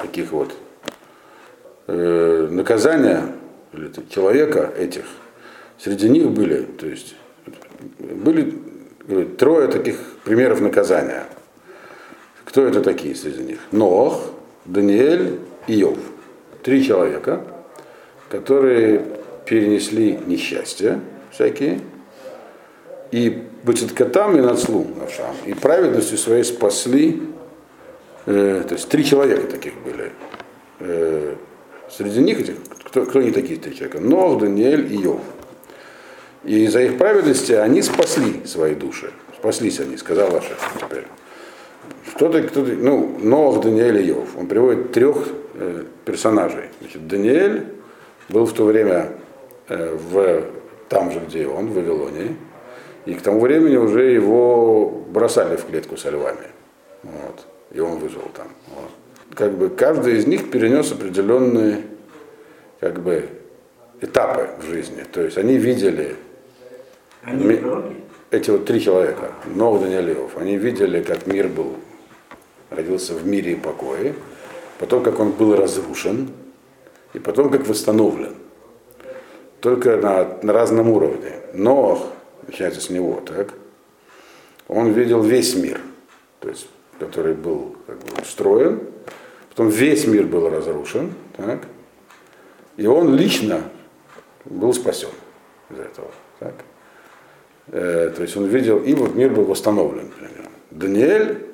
таких 0.00 0.32
вот 0.32 0.54
э, 1.86 2.48
наказания 2.50 3.26
или, 3.74 3.90
человека 4.08 4.72
этих. 4.78 5.04
Среди 5.78 6.08
них 6.08 6.30
были, 6.30 6.62
то 6.62 6.86
есть, 6.86 7.14
были 7.98 8.58
говорит, 9.06 9.36
трое 9.36 9.68
таких 9.68 9.98
примеров 10.24 10.62
наказания. 10.62 11.24
Кто 12.46 12.64
это 12.64 12.80
такие 12.80 13.14
среди 13.14 13.42
них? 13.42 13.58
Нох, 13.70 14.30
Даниэль 14.64 15.40
и 15.66 15.74
Йов. 15.74 15.98
Три 16.62 16.82
человека, 16.82 17.44
которые 18.30 19.04
перенесли 19.44 20.18
несчастья 20.26 21.00
всякие, 21.30 21.80
и 23.12 23.44
Бацеткатам 23.62 24.36
и 24.36 24.40
Нацлу 24.40 24.86
Навшам, 24.98 25.36
и 25.46 25.54
праведностью 25.54 26.18
своей 26.18 26.42
спасли, 26.42 27.22
э, 28.26 28.64
то 28.66 28.74
есть 28.74 28.88
три 28.88 29.04
человека 29.04 29.46
таких 29.46 29.74
были. 29.84 30.10
Э, 30.80 31.34
среди 31.90 32.20
них, 32.20 32.40
этих, 32.40 32.54
кто, 32.84 33.04
кто 33.04 33.20
они 33.20 33.30
такие 33.30 33.60
три 33.60 33.74
человека? 33.74 34.00
Нох, 34.00 34.40
Даниэль 34.40 34.92
и 34.92 34.96
Йов. 34.96 35.20
И 36.42 36.66
за 36.66 36.80
их 36.82 36.98
праведности 36.98 37.52
они 37.52 37.82
спасли 37.82 38.44
свои 38.46 38.74
души. 38.74 39.12
Спаслись 39.38 39.78
они, 39.78 39.96
сказал 39.96 40.30
Ваша 40.30 40.54
теперь. 40.80 41.04
Кто-то, 42.14 42.42
кто-то, 42.42 42.72
ну, 42.72 43.18
Нох, 43.20 43.62
Даниэль 43.62 44.00
и 44.00 44.06
Йов. 44.06 44.36
Он 44.38 44.46
приводит 44.46 44.92
трех 44.92 45.28
э, 45.54 45.84
персонажей. 46.04 46.64
Значит, 46.80 47.06
Даниэль 47.06 47.66
был 48.30 48.46
в 48.46 48.54
то 48.54 48.64
время 48.64 49.10
э, 49.68 49.96
в, 49.96 50.44
там 50.88 51.12
же, 51.12 51.20
где 51.20 51.46
он, 51.46 51.66
в 51.66 51.74
Вавилонии. 51.74 52.36
И 53.06 53.14
к 53.14 53.22
тому 53.22 53.40
времени 53.40 53.76
уже 53.76 54.10
его 54.12 54.88
бросали 54.88 55.56
в 55.56 55.66
клетку 55.66 55.96
со 55.96 56.10
львами. 56.10 56.46
Вот. 57.02 57.46
И 57.72 57.80
он 57.80 57.98
выжил 57.98 58.22
там. 58.34 58.48
Вот. 58.68 58.90
Как 59.34 59.52
бы 59.52 59.70
каждый 59.70 60.18
из 60.18 60.26
них 60.26 60.50
перенес 60.50 60.92
определенные 60.92 61.82
как 62.80 63.00
бы, 63.00 63.28
этапы 64.00 64.50
в 64.60 64.66
жизни. 64.66 65.04
То 65.10 65.22
есть 65.22 65.38
они 65.38 65.56
видели 65.56 66.16
Они 67.22 67.44
Ми- 67.44 67.60
эти 68.30 68.50
вот 68.50 68.64
три 68.64 68.80
человека, 68.80 69.32
Нов, 69.46 69.80
Даниэлев, 69.80 70.36
они 70.36 70.56
видели, 70.56 71.02
как 71.02 71.26
мир 71.26 71.48
был, 71.48 71.76
родился 72.70 73.14
в 73.14 73.26
мире 73.26 73.52
и 73.52 73.54
покое, 73.56 74.14
потом, 74.78 75.02
как 75.02 75.20
он 75.20 75.30
был 75.30 75.54
разрушен, 75.54 76.30
и 77.14 77.18
потом, 77.18 77.50
как 77.50 77.68
восстановлен. 77.68 78.34
Только 79.60 79.96
на, 79.96 80.38
на 80.42 80.52
разном 80.52 80.88
уровне. 80.90 81.32
Но, 81.54 82.10
начинается 82.46 82.80
с 82.80 82.90
него, 82.90 83.20
так, 83.24 83.54
он 84.68 84.92
видел 84.92 85.22
весь 85.22 85.54
мир, 85.54 85.80
то 86.40 86.48
есть, 86.48 86.68
который 86.98 87.34
был 87.34 87.76
как 87.86 87.98
бы, 87.98 88.22
устроен, 88.22 88.80
потом 89.50 89.68
весь 89.68 90.06
мир 90.06 90.26
был 90.26 90.48
разрушен, 90.48 91.12
так, 91.36 91.66
и 92.76 92.86
он 92.86 93.14
лично 93.14 93.62
был 94.44 94.72
спасен 94.72 95.10
из 95.70 95.78
этого. 95.78 96.10
Так. 96.38 96.54
Э, 97.68 98.12
то 98.14 98.22
есть 98.22 98.36
он 98.36 98.46
видел, 98.46 98.78
и 98.82 98.94
вот 98.94 99.14
мир 99.14 99.30
был 99.30 99.44
восстановлен. 99.44 100.08
примерно. 100.08 100.50
Даниэль, 100.70 101.46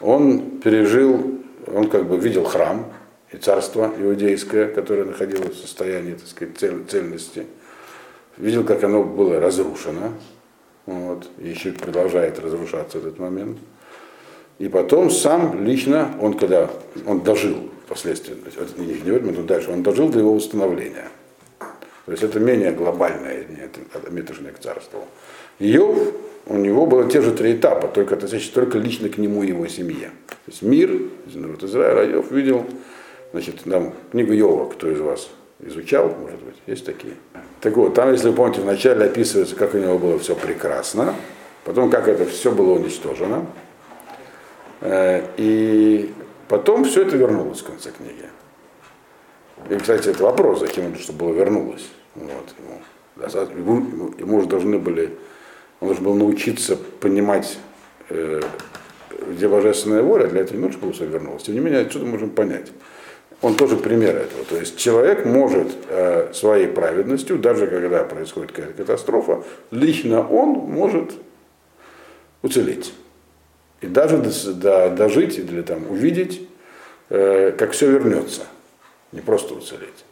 он 0.00 0.60
пережил, 0.60 1.40
он 1.66 1.88
как 1.90 2.06
бы 2.06 2.16
видел 2.16 2.44
храм 2.44 2.92
и 3.30 3.36
царство 3.36 3.92
иудейское, 3.98 4.68
которое 4.68 5.04
находилось 5.04 5.56
в 5.56 5.60
состоянии, 5.60 6.14
так 6.14 6.26
сказать, 6.26 6.56
цель- 6.58 6.84
цельности. 6.88 7.46
Видел, 8.36 8.64
как 8.64 8.82
оно 8.82 9.04
было 9.04 9.38
разрушено, 9.38 10.12
вот, 10.86 11.28
и 11.38 11.48
еще 11.48 11.72
продолжает 11.72 12.38
разрушаться 12.38 12.98
этот 12.98 13.18
момент. 13.18 13.58
И 14.58 14.68
потом 14.68 15.10
сам 15.10 15.64
лично, 15.64 16.14
он 16.20 16.34
когда, 16.34 16.70
он 17.06 17.20
дожил 17.20 17.56
впоследствии, 17.86 18.36
это 18.46 18.80
не 18.80 18.92
этот 18.92 19.26
момент, 19.26 19.46
дальше, 19.46 19.70
он 19.70 19.82
дожил 19.82 20.08
до 20.08 20.18
его 20.18 20.32
установления. 20.32 21.08
То 21.58 22.12
есть 22.12 22.22
это 22.22 22.38
менее 22.38 22.72
глобальное, 22.72 23.46
метажное 24.10 24.52
к 24.52 24.58
царству. 24.58 25.04
Иов, 25.58 26.12
у 26.46 26.56
него 26.56 26.86
было 26.86 27.08
те 27.08 27.22
же 27.22 27.32
три 27.32 27.54
этапа, 27.54 27.88
только 27.88 28.18
значит 28.26 28.52
только 28.52 28.78
лично 28.78 29.08
к 29.08 29.16
нему 29.16 29.42
и 29.42 29.48
его 29.48 29.66
семье. 29.68 30.10
То 30.28 30.50
есть 30.50 30.62
мир, 30.62 31.00
народ 31.32 31.62
Израиля, 31.62 32.12
Иов 32.12 32.30
видел, 32.30 32.66
значит, 33.32 33.62
там 33.64 33.94
книгу 34.10 34.34
Иова, 34.34 34.68
кто 34.70 34.90
из 34.90 35.00
вас 35.00 35.30
изучал, 35.60 36.14
может 36.20 36.42
быть, 36.42 36.56
есть 36.66 36.84
такие. 36.84 37.14
Так 37.64 37.78
вот, 37.78 37.94
там, 37.94 38.12
если 38.12 38.28
вы 38.28 38.34
помните, 38.34 38.60
вначале 38.60 39.06
описывается, 39.06 39.56
как 39.56 39.72
у 39.72 39.78
него 39.78 39.98
было 39.98 40.18
все 40.18 40.36
прекрасно, 40.36 41.14
потом, 41.64 41.88
как 41.88 42.08
это 42.08 42.26
все 42.26 42.52
было 42.52 42.74
уничтожено, 42.74 43.46
э, 44.82 45.24
и 45.38 46.12
потом 46.46 46.84
все 46.84 47.06
это 47.06 47.16
вернулось 47.16 47.62
в 47.62 47.64
конце 47.64 47.90
книги. 47.90 48.28
И, 49.70 49.78
кстати, 49.78 50.10
это 50.10 50.22
вопрос, 50.24 50.60
зачем 50.60 50.92
это, 50.92 51.00
чтобы 51.00 51.20
было 51.20 51.32
вернулось. 51.32 51.88
Вот, 52.16 52.54
ему, 53.56 53.76
ему, 53.78 54.14
ему 54.18 54.36
уже 54.36 54.46
должны 54.46 54.78
были, 54.78 55.16
он 55.80 55.88
должен 55.88 56.04
был 56.04 56.14
научиться 56.16 56.76
понимать, 56.76 57.56
э, 58.10 58.42
где 59.30 59.48
божественная 59.48 60.02
воля, 60.02 60.26
для 60.26 60.42
этого 60.42 60.58
не 60.58 60.64
нужно, 60.64 60.78
чтобы 60.78 60.92
все 60.92 61.06
вернулось. 61.06 61.44
Тем 61.44 61.54
не 61.54 61.60
менее, 61.60 61.80
отсюда 61.80 62.04
можем 62.04 62.28
понять. 62.28 62.70
Он 63.44 63.56
тоже 63.56 63.76
пример 63.76 64.16
этого. 64.16 64.42
То 64.46 64.56
есть 64.56 64.78
человек 64.78 65.26
может 65.26 65.68
э, 65.90 66.32
своей 66.32 66.66
праведностью, 66.66 67.38
даже 67.38 67.66
когда 67.66 68.02
происходит 68.02 68.52
какая-то 68.52 68.72
катастрофа, 68.72 69.44
лично 69.70 70.26
он 70.26 70.52
может 70.52 71.12
уцелеть. 72.40 72.94
И 73.82 73.86
даже 73.86 74.16
до, 74.16 74.54
до, 74.54 74.90
дожить 74.96 75.36
или 75.38 75.60
там, 75.60 75.90
увидеть, 75.90 76.48
э, 77.10 77.52
как 77.52 77.72
все 77.72 77.90
вернется. 77.90 78.44
Не 79.12 79.20
просто 79.20 79.52
уцелеть. 79.52 80.06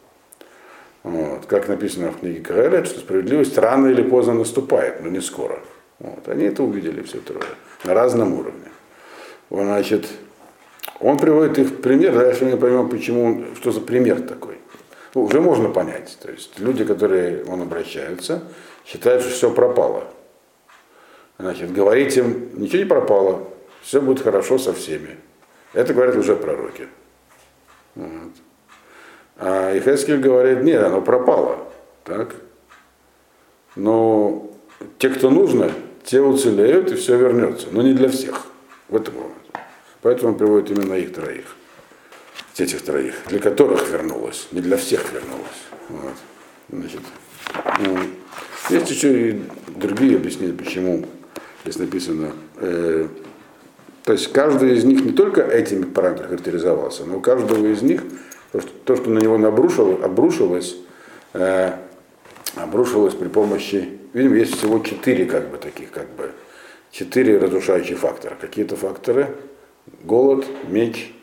Вот. 1.02 1.46
Как 1.46 1.68
написано 1.68 2.12
в 2.12 2.20
книге 2.20 2.40
Каэлет, 2.40 2.86
что 2.86 3.00
справедливость 3.00 3.56
рано 3.56 3.86
или 3.86 4.02
поздно 4.02 4.34
наступает, 4.34 5.02
но 5.02 5.08
не 5.08 5.22
скоро. 5.22 5.58
Вот. 6.00 6.28
Они 6.28 6.44
это 6.44 6.62
увидели 6.62 7.00
все 7.00 7.16
трое 7.20 7.46
на 7.84 7.94
разном 7.94 8.34
уровне. 8.34 8.70
Значит, 9.48 10.06
он 11.02 11.18
приводит 11.18 11.58
их 11.58 11.66
в 11.68 11.80
пример, 11.80 12.14
дальше 12.14 12.44
мы 12.44 12.56
поймем, 12.56 12.88
почему, 12.88 13.44
что 13.56 13.72
за 13.72 13.80
пример 13.80 14.22
такой. 14.22 14.58
Ну, 15.14 15.24
уже 15.24 15.40
можно 15.40 15.68
понять. 15.68 16.16
То 16.22 16.30
есть 16.30 16.58
люди, 16.58 16.84
которые 16.84 17.44
он 17.44 17.60
обращаются, 17.62 18.42
считают, 18.86 19.22
что 19.22 19.32
все 19.32 19.50
пропало. 19.50 20.04
Значит, 21.38 21.72
говорить 21.72 22.16
им, 22.16 22.50
ничего 22.54 22.78
не 22.78 22.88
пропало, 22.88 23.48
все 23.82 24.00
будет 24.00 24.22
хорошо 24.22 24.58
со 24.58 24.72
всеми. 24.72 25.18
Это 25.72 25.92
говорят 25.92 26.16
уже 26.16 26.36
пророки. 26.36 26.86
Вот. 27.96 28.32
А 29.38 29.76
Ихескель 29.76 30.20
говорит, 30.20 30.62
нет, 30.62 30.84
оно 30.84 31.00
пропало. 31.02 31.58
Так? 32.04 32.36
Но 33.74 34.50
те, 34.98 35.08
кто 35.08 35.30
нужно, 35.30 35.72
те 36.04 36.20
уцелеют 36.20 36.92
и 36.92 36.94
все 36.94 37.16
вернется. 37.16 37.66
Но 37.72 37.82
не 37.82 37.92
для 37.92 38.08
всех. 38.08 38.46
В 38.88 38.96
этом 38.96 39.14
момент. 39.14 39.31
Поэтому 40.02 40.32
он 40.32 40.38
приводит 40.38 40.70
именно 40.70 40.94
их 40.94 41.12
троих. 41.12 41.56
Этих 42.58 42.82
троих, 42.82 43.14
для 43.28 43.38
которых 43.38 43.88
вернулось, 43.88 44.48
не 44.52 44.60
для 44.60 44.76
всех 44.76 45.12
вернулось. 45.12 45.46
Вот. 45.88 46.14
Значит, 46.68 47.00
ну, 47.80 47.98
есть 48.70 48.90
еще 48.90 49.30
и 49.30 49.42
другие 49.68 50.16
объяснения, 50.16 50.52
почему 50.52 51.06
здесь 51.64 51.78
написано. 51.78 52.32
Э, 52.56 53.08
то 54.04 54.12
есть 54.12 54.32
каждый 54.32 54.76
из 54.76 54.84
них 54.84 55.04
не 55.04 55.12
только 55.12 55.42
этими 55.42 55.84
параметрами 55.84 56.28
характеризовался, 56.28 57.04
но 57.04 57.18
у 57.18 57.20
каждого 57.20 57.66
из 57.66 57.82
них 57.82 58.02
то, 58.50 58.60
что, 58.60 58.70
то, 58.84 58.96
что 58.96 59.10
на 59.10 59.18
него 59.18 59.36
обрушилось, 59.36 60.02
обрушилось, 60.02 60.76
э, 61.32 61.72
обрушилось 62.56 63.14
при 63.14 63.28
помощи, 63.28 63.98
видимо, 64.12 64.36
есть 64.36 64.56
всего 64.56 64.78
четыре 64.80 65.24
как 65.24 65.48
бы 65.50 65.56
таких, 65.56 65.90
как 65.90 66.08
бы, 66.10 66.32
четыре 66.90 67.38
разрушающих 67.38 67.98
фактора. 67.98 68.36
Какие-то 68.40 68.76
факторы, 68.76 69.34
голод, 70.04 70.46
меч, 70.68 71.14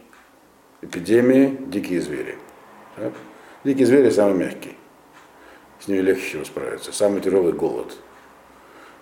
эпидемии, 0.81 1.57
дикие 1.67 2.01
звери. 2.01 2.37
Так? 2.95 3.13
Дикие 3.63 3.85
звери 3.85 4.09
самые 4.09 4.35
мягкие. 4.35 4.73
С 5.79 5.87
ними 5.87 5.99
легче 5.99 6.25
всего 6.25 6.45
справиться. 6.45 6.91
Самый 6.91 7.21
тяжелый 7.21 7.53
голод. 7.53 7.95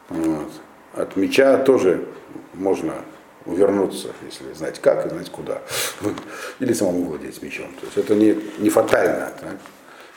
Вот. 0.09 0.51
От 0.93 1.15
меча 1.15 1.57
тоже 1.57 2.05
можно 2.53 2.95
увернуться, 3.45 4.09
если 4.25 4.51
знать 4.53 4.79
как 4.79 5.05
и 5.05 5.09
знать 5.09 5.29
куда. 5.29 5.61
Или 6.59 6.73
самому 6.73 7.05
владеть 7.05 7.41
мечом. 7.41 7.67
То 7.79 7.85
есть 7.85 7.97
это 7.97 8.15
не, 8.15 8.37
не 8.59 8.69
фатально. 8.69 9.31
Так? 9.39 9.57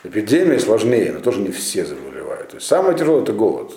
Эпидемия 0.03 0.59
сложнее, 0.59 1.13
но 1.13 1.21
тоже 1.21 1.41
не 1.41 1.51
все 1.51 1.85
заболевают. 1.85 2.51
То 2.51 2.57
есть 2.57 2.67
самое 2.67 2.97
тяжелое 2.97 3.23
это 3.23 3.33
голод. 3.33 3.75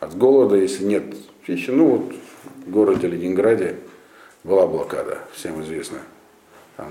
От 0.00 0.16
голода, 0.16 0.56
если 0.56 0.84
нет 0.84 1.04
пищи, 1.46 1.70
ну 1.70 1.96
вот 1.96 2.14
в 2.66 2.70
городе 2.70 3.06
Ленинграде 3.08 3.76
была 4.44 4.66
блокада, 4.66 5.18
всем 5.32 5.62
известно. 5.62 5.98
Там 6.76 6.90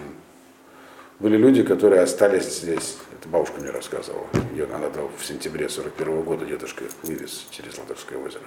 были 1.20 1.38
люди, 1.38 1.64
которые 1.64 2.02
остались 2.02 2.62
здесь. 2.62 2.98
Это 3.20 3.30
бабушка 3.30 3.62
мне 3.62 3.70
рассказывала. 3.70 4.26
Ее 4.54 4.66
надо 4.68 5.02
в 5.18 5.26
сентябре 5.26 5.70
41 5.70 6.08
-го 6.08 6.24
года 6.24 6.46
дедушка 6.46 6.84
вывез 7.04 7.46
через 7.52 7.78
Латырское 7.78 8.18
озеро. 8.18 8.44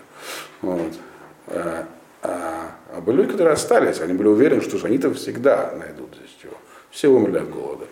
Вот. 0.60 0.92
А, 1.48 1.86
а, 2.22 2.70
а 2.92 3.00
были 3.00 3.18
люди, 3.18 3.32
которые 3.32 3.52
остались, 3.52 4.00
они 4.00 4.14
были 4.14 4.28
уверены, 4.28 4.60
что 4.62 4.84
они-то 4.84 5.12
всегда 5.14 5.72
найдут 5.76 6.14
здесь 6.16 6.36
чего. 6.42 6.54
Все 6.90 7.08
умерли 7.08 7.38
от 7.38 7.50
голода. 7.50 7.86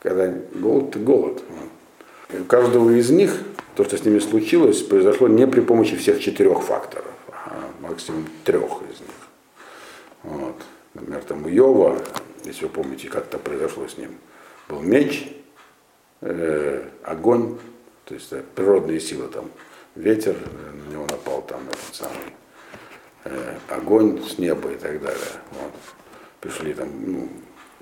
Когда 0.00 0.32
голод, 0.54 0.92
то 0.92 0.98
голод. 0.98 1.42
Вот. 1.48 2.40
У 2.40 2.44
каждого 2.44 2.90
из 2.90 3.10
них 3.10 3.32
то, 3.74 3.84
что 3.84 3.96
с 3.96 4.04
ними 4.04 4.18
случилось, 4.18 4.82
произошло 4.82 5.28
не 5.28 5.46
при 5.46 5.60
помощи 5.60 5.96
всех 5.96 6.20
четырех 6.20 6.62
факторов, 6.62 7.12
а 7.28 7.70
максимум 7.80 8.26
трех 8.44 8.82
из 8.90 9.00
них. 9.00 9.17
Вот. 10.22 10.56
Например, 10.94 11.22
там 11.22 11.44
у 11.44 11.48
Йова, 11.48 11.98
если 12.44 12.64
вы 12.64 12.70
помните, 12.70 13.08
как 13.08 13.26
это 13.26 13.38
произошло 13.38 13.86
с 13.86 13.96
ним, 13.96 14.16
был 14.68 14.80
меч, 14.80 15.28
э, 16.20 16.88
огонь, 17.04 17.58
то 18.04 18.14
есть 18.14 18.32
э, 18.32 18.42
природные 18.54 19.00
силы, 19.00 19.28
там 19.28 19.50
ветер, 19.94 20.36
э, 20.36 20.72
на 20.72 20.92
него 20.92 21.06
напал 21.10 21.42
там 21.42 21.60
этот 21.68 21.94
самый 21.94 22.34
э, 23.24 23.54
огонь 23.68 24.22
с 24.22 24.38
неба 24.38 24.70
и 24.70 24.76
так 24.76 25.00
далее. 25.00 25.18
Вот. 25.52 25.72
Пришли 26.40 26.72
там 26.72 26.88
ну, 27.06 27.28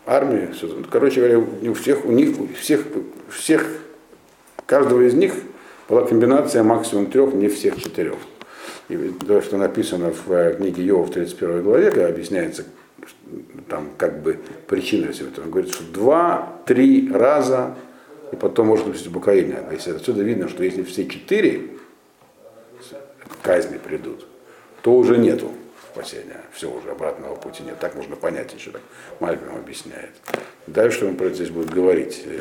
армии, 0.07 0.53
все. 0.53 0.67
Ну, 0.67 0.85
короче 0.91 1.21
говоря, 1.21 1.39
у 1.39 1.75
всех, 1.75 2.05
у 2.05 2.13
них, 2.13 2.39
у 2.41 2.49
всех, 2.55 2.85
всех, 3.31 3.67
каждого 4.67 5.03
из 5.03 5.15
них 5.15 5.35
была 5.89 6.07
комбинация 6.07 6.63
максимум 6.63 7.11
трех, 7.11 7.35
не 7.35 7.49
всех 7.49 7.81
четырех. 7.81 8.17
И 8.89 8.97
то, 9.27 9.41
что 9.43 9.57
написано 9.57 10.13
в 10.13 10.31
э, 10.31 10.55
книге 10.55 10.85
Йова 10.85 11.07
в 11.07 11.11
31 11.11 11.63
главе, 11.63 11.91
когда 11.91 12.09
объясняется 12.09 12.65
там 13.69 13.91
как 13.97 14.23
бы 14.23 14.39
причина 14.69 15.13
всего 15.13 15.29
этого. 15.29 15.45
Он 15.45 15.51
говорит, 15.51 15.75
что 15.75 15.85
два-три 15.85 17.11
раза, 17.13 17.75
и 18.33 18.37
потом 18.37 18.69
может 18.69 18.87
быть 18.87 19.07
упокоение. 19.07 19.63
Если 19.73 19.93
отсюда 19.93 20.23
видно, 20.23 20.49
что 20.49 20.63
если 20.63 20.83
все 20.83 21.07
четыре 21.07 21.71
казни 23.43 23.79
придут, 23.79 24.27
то 24.83 24.95
уже 24.95 25.19
нету 25.19 25.51
спасения. 25.93 26.41
Все, 26.53 26.71
уже 26.71 26.91
обратного 26.91 27.37
пути 27.37 27.63
нет. 27.63 27.79
Так 27.81 27.95
можно 27.95 28.17
понять 28.17 28.53
еще, 28.55 28.71
так 28.71 28.83
Мальбим 29.21 29.57
объясняет. 29.57 30.11
Дальше 30.67 31.07
он 31.07 31.17
про 31.17 31.27
это 31.27 31.37
здесь 31.37 31.51
будет 31.51 31.71
говорить. 31.71 32.23
Э, 32.27 32.41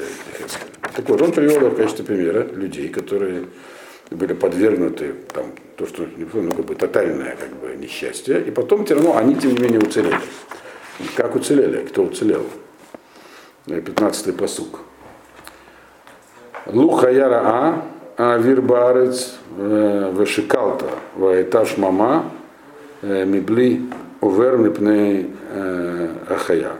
так 0.95 1.07
вот, 1.09 1.21
он 1.21 1.31
привел 1.31 1.69
в 1.69 1.75
качестве 1.75 2.05
примера 2.05 2.43
людей, 2.43 2.89
которые 2.89 3.47
были 4.11 4.33
подвергнуты 4.33 5.15
там, 5.33 5.45
то, 5.77 5.87
что 5.87 6.05
ну, 6.33 6.51
как 6.51 6.65
бы, 6.65 6.75
тотальное 6.75 7.35
как 7.35 7.49
бы, 7.55 7.75
несчастье, 7.75 8.41
и 8.41 8.51
потом 8.51 8.85
все 8.85 8.95
равно 8.95 9.17
они, 9.17 9.35
тем 9.35 9.51
не 9.51 9.59
менее, 9.59 9.79
уцелели. 9.79 10.19
Как 11.15 11.35
уцелели? 11.35 11.85
Кто 11.85 12.03
уцелел? 12.03 12.45
15-й 13.67 14.33
посук. 14.33 14.79
Луха 16.67 17.09
яра 17.09 17.41
а, 17.43 17.85
а 18.17 18.37
вирбарец 18.37 19.35
э, 19.57 20.13
вешикалта, 20.15 20.89
ваэташ 21.15 21.77
мама, 21.77 22.31
э, 23.01 23.25
мибли 23.25 23.81
увер 24.21 24.57
мипней 24.57 25.31
э, 25.49 26.09
ахая. 26.29 26.73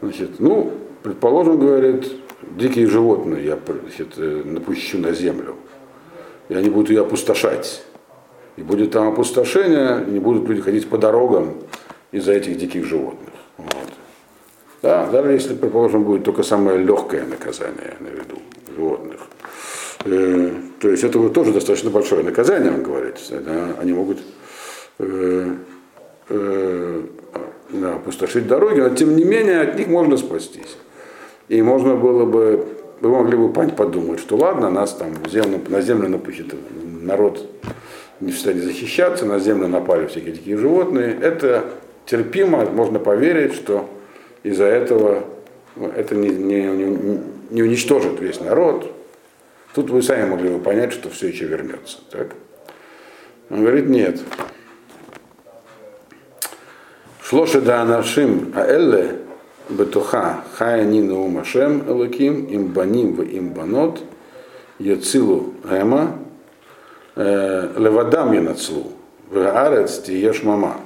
Значит, 0.00 0.38
ну, 0.38 0.72
предположим, 1.02 1.58
говорит, 1.58 2.10
дикие 2.56 2.86
животные 2.86 3.44
я 3.44 3.58
значит, 3.66 4.16
напущу 4.16 4.98
на 4.98 5.12
землю 5.12 5.56
и 6.48 6.54
они 6.54 6.70
будут 6.70 6.90
ее 6.90 7.02
опустошать. 7.02 7.82
И 8.56 8.62
будет 8.62 8.90
там 8.90 9.08
опустошение, 9.08 10.04
не 10.06 10.18
будут 10.18 10.48
люди 10.48 10.60
ходить 10.60 10.88
по 10.88 10.98
дорогам 10.98 11.54
из-за 12.10 12.32
этих 12.32 12.58
диких 12.58 12.84
животных. 12.84 13.34
Вот. 13.56 13.88
Да, 14.82 15.06
даже 15.06 15.32
если, 15.32 15.54
предположим, 15.54 16.04
будет 16.04 16.24
только 16.24 16.42
самое 16.42 16.78
легкое 16.78 17.24
наказание 17.24 17.96
на 18.00 18.08
виду 18.08 18.40
животных. 18.76 19.20
Э, 20.04 20.50
то 20.80 20.88
есть 20.88 21.04
это 21.04 21.28
тоже 21.28 21.52
достаточно 21.52 21.90
большое 21.90 22.22
наказание, 22.22 22.72
он 22.72 22.82
говорит. 22.82 23.16
Да, 23.30 23.74
они 23.80 23.92
могут 23.92 24.18
э, 24.98 25.54
э, 26.28 27.02
да, 27.70 27.94
опустошить 27.94 28.46
дороги, 28.46 28.80
но 28.80 28.90
тем 28.90 29.16
не 29.16 29.24
менее 29.24 29.60
от 29.60 29.76
них 29.76 29.88
можно 29.88 30.16
спастись. 30.16 30.76
И 31.48 31.60
можно 31.62 31.96
было 31.96 32.24
бы 32.24 32.77
вы 33.00 33.10
могли 33.10 33.36
бы 33.36 33.52
подумать, 33.52 34.20
что 34.20 34.36
ладно, 34.36 34.70
нас 34.70 34.94
там 34.94 35.12
землю, 35.28 35.60
на 35.68 35.80
землю 35.80 36.08
напустит 36.08 36.54
народ 37.02 37.48
не 38.20 38.32
в 38.32 38.38
защищаться, 38.40 39.24
на 39.26 39.38
землю 39.38 39.68
напали 39.68 40.06
всякие 40.06 40.32
дикие 40.32 40.56
животные. 40.56 41.16
Это 41.20 41.66
терпимо, 42.06 42.64
можно 42.64 42.98
поверить, 42.98 43.54
что 43.54 43.88
из-за 44.42 44.64
этого 44.64 45.24
ну, 45.76 45.88
это 45.88 46.14
не, 46.16 46.28
не, 46.30 46.62
не, 46.62 47.20
не 47.50 47.62
уничтожит 47.62 48.20
весь 48.20 48.40
народ, 48.40 48.92
тут 49.74 49.90
вы 49.90 50.02
сами 50.02 50.28
могли 50.28 50.50
бы 50.50 50.58
понять, 50.58 50.92
что 50.92 51.10
все 51.10 51.28
еще 51.28 51.44
вернется. 51.44 51.98
Так? 52.10 52.34
Он 53.50 53.60
говорит, 53.60 53.88
нет. 53.88 54.20
Шлоши 57.22 57.60
да 57.60 57.82
анашим 57.82 58.52
аэлле 58.56 59.27
бетуха 59.68 60.44
хаяни 60.54 61.02
наум 61.02 61.38
ашем 61.38 61.84
элоким 61.88 62.46
им 62.46 62.68
баним 62.68 63.14
в 63.14 63.22
им 63.22 63.50
банот 63.50 64.00
яцилу 64.78 65.54
эма 65.68 66.18
левадам 67.16 68.32
янацлу 68.32 68.92
в 69.30 69.38
арец 69.38 70.00
тиеш 70.00 70.42
мама. 70.42 70.80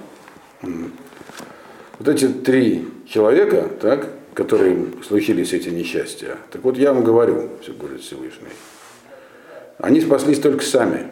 Вот 0.62 2.08
эти 2.08 2.26
три 2.26 2.88
человека, 3.06 3.68
так, 3.80 4.08
которым 4.34 5.02
случились 5.04 5.52
эти 5.52 5.68
несчастья, 5.68 6.36
так 6.50 6.64
вот 6.64 6.76
я 6.76 6.92
вам 6.92 7.04
говорю, 7.04 7.50
все 7.60 7.72
говорит 7.72 8.00
Всевышний, 8.00 8.48
они 9.78 10.00
спаслись 10.00 10.40
только 10.40 10.64
сами. 10.64 11.08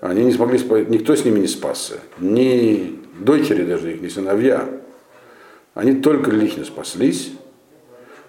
Они 0.00 0.22
не 0.22 0.32
смогли 0.32 0.58
спасти, 0.58 0.90
никто 0.90 1.16
с 1.16 1.24
ними 1.24 1.38
не 1.38 1.46
спасся, 1.46 1.94
ни 2.18 3.00
дочери 3.18 3.64
даже 3.64 3.94
их, 3.94 4.02
ни 4.02 4.08
сыновья. 4.08 4.68
Они 5.74 5.94
только 5.94 6.30
лично 6.30 6.64
спаслись, 6.64 7.32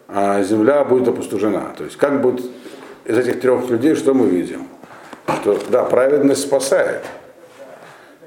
а 0.07 0.41
земля 0.43 0.83
будет 0.83 1.07
опустошена. 1.07 1.73
То 1.77 1.83
есть 1.83 1.95
как 1.97 2.21
будет 2.21 2.45
из 3.05 3.17
этих 3.17 3.39
трех 3.39 3.69
людей, 3.69 3.95
что 3.95 4.13
мы 4.13 4.27
видим? 4.27 4.67
Что, 5.41 5.59
да, 5.69 5.83
праведность 5.83 6.41
спасает, 6.41 7.03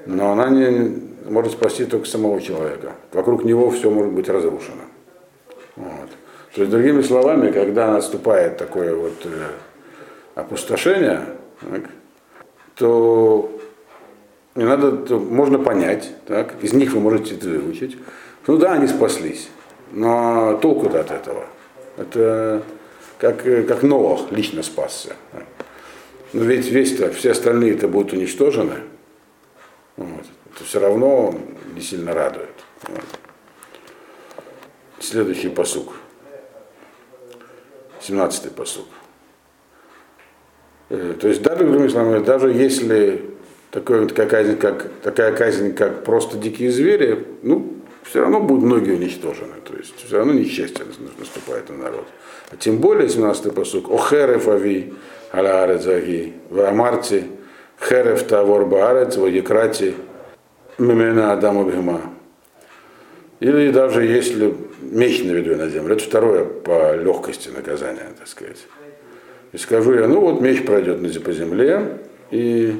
но 0.05 0.31
она 0.31 0.49
не 0.49 1.09
может 1.29 1.53
спасти 1.53 1.85
только 1.85 2.07
самого 2.07 2.41
человека. 2.41 2.93
Вокруг 3.11 3.43
него 3.43 3.69
все 3.71 3.89
может 3.89 4.13
быть 4.13 4.29
разрушено. 4.29 4.83
Вот. 5.75 6.09
То 6.55 6.61
есть, 6.61 6.71
другими 6.71 7.01
словами, 7.01 7.51
когда 7.51 7.91
наступает 7.91 8.57
такое 8.57 8.95
вот 8.95 9.13
э, 9.25 9.47
опустошение, 10.35 11.21
так, 11.61 11.83
то 12.75 13.51
не 14.55 14.63
надо, 14.63 14.91
то 14.93 15.19
можно 15.19 15.59
понять, 15.59 16.11
так, 16.25 16.55
из 16.61 16.73
них 16.73 16.93
вы 16.93 16.99
можете 16.99 17.35
это 17.35 17.47
выучить. 17.47 17.97
Ну 18.49 18.57
да, 18.57 18.73
они 18.73 18.87
спаслись, 18.87 19.47
но 19.91 20.57
толку-то 20.59 21.01
от 21.01 21.11
этого. 21.11 21.45
Это 21.97 22.63
как, 23.19 23.43
как 23.43 23.83
Новых 23.83 24.31
лично 24.31 24.63
спасся. 24.63 25.15
Но 26.33 26.43
ведь 26.43 26.65
весь 26.65 26.99
-то, 26.99 27.13
все 27.13 27.33
остальные 27.33 27.75
это 27.75 27.87
будут 27.87 28.13
уничтожены. 28.13 28.85
Вот. 29.97 30.25
Это 30.51 30.63
все 30.63 30.79
равно 30.79 31.35
не 31.75 31.81
сильно 31.81 32.15
радует. 32.15 32.49
Вот. 32.87 33.05
Следующий 34.99 35.49
посук. 35.49 35.93
17-й 38.01 38.49
посук. 38.49 38.87
Э, 40.89 41.13
то 41.21 41.27
есть, 41.27 41.43
даже, 41.43 41.65
другими 41.65 41.87
словами, 41.87 42.23
даже 42.23 42.49
если 42.49 43.29
такой, 43.69 44.07
такая, 44.07 44.27
казнь, 44.27 44.57
как, 44.57 44.89
такая 45.03 45.35
казнь, 45.35 45.75
как 45.75 46.03
просто 46.03 46.35
дикие 46.39 46.71
звери, 46.71 47.27
ну, 47.43 47.75
все 48.09 48.21
равно 48.21 48.39
будут 48.39 48.63
многие 48.63 48.93
уничтожены. 48.93 49.55
То 49.63 49.75
есть 49.77 50.03
все 50.03 50.17
равно 50.17 50.33
несчастье 50.33 50.83
наступает 51.19 51.69
на 51.69 51.77
народ. 51.77 52.07
А 52.49 52.57
тем 52.57 52.77
более, 52.77 53.07
17-й 53.07 53.51
посук, 53.51 53.91
Охерев 53.91 54.47
ави 54.47 54.93
аля 55.31 55.63
арецаги, 55.63 56.33
в 56.49 56.59
Амарте, 56.61 57.25
Херев 57.79 58.23
тавор 58.23 58.65
баарец, 58.65 59.15
в 59.15 59.27
Екрате, 59.27 59.93
мемена 60.79 61.33
Адама 61.33 61.63
Бхема. 61.63 62.01
Или 63.39 63.71
даже 63.71 64.03
если 64.03 64.55
меч 64.81 65.23
наведу 65.23 65.55
на 65.55 65.69
землю, 65.69 65.95
это 65.95 66.03
второе 66.03 66.45
по 66.45 66.95
легкости 66.95 67.49
наказания, 67.49 68.07
так 68.17 68.27
сказать. 68.27 68.65
И 69.53 69.57
скажу 69.57 69.93
я, 69.93 70.07
ну 70.07 70.19
вот 70.21 70.41
меч 70.41 70.65
пройдет 70.65 71.23
по 71.23 71.31
земле 71.31 71.99
и 72.31 72.75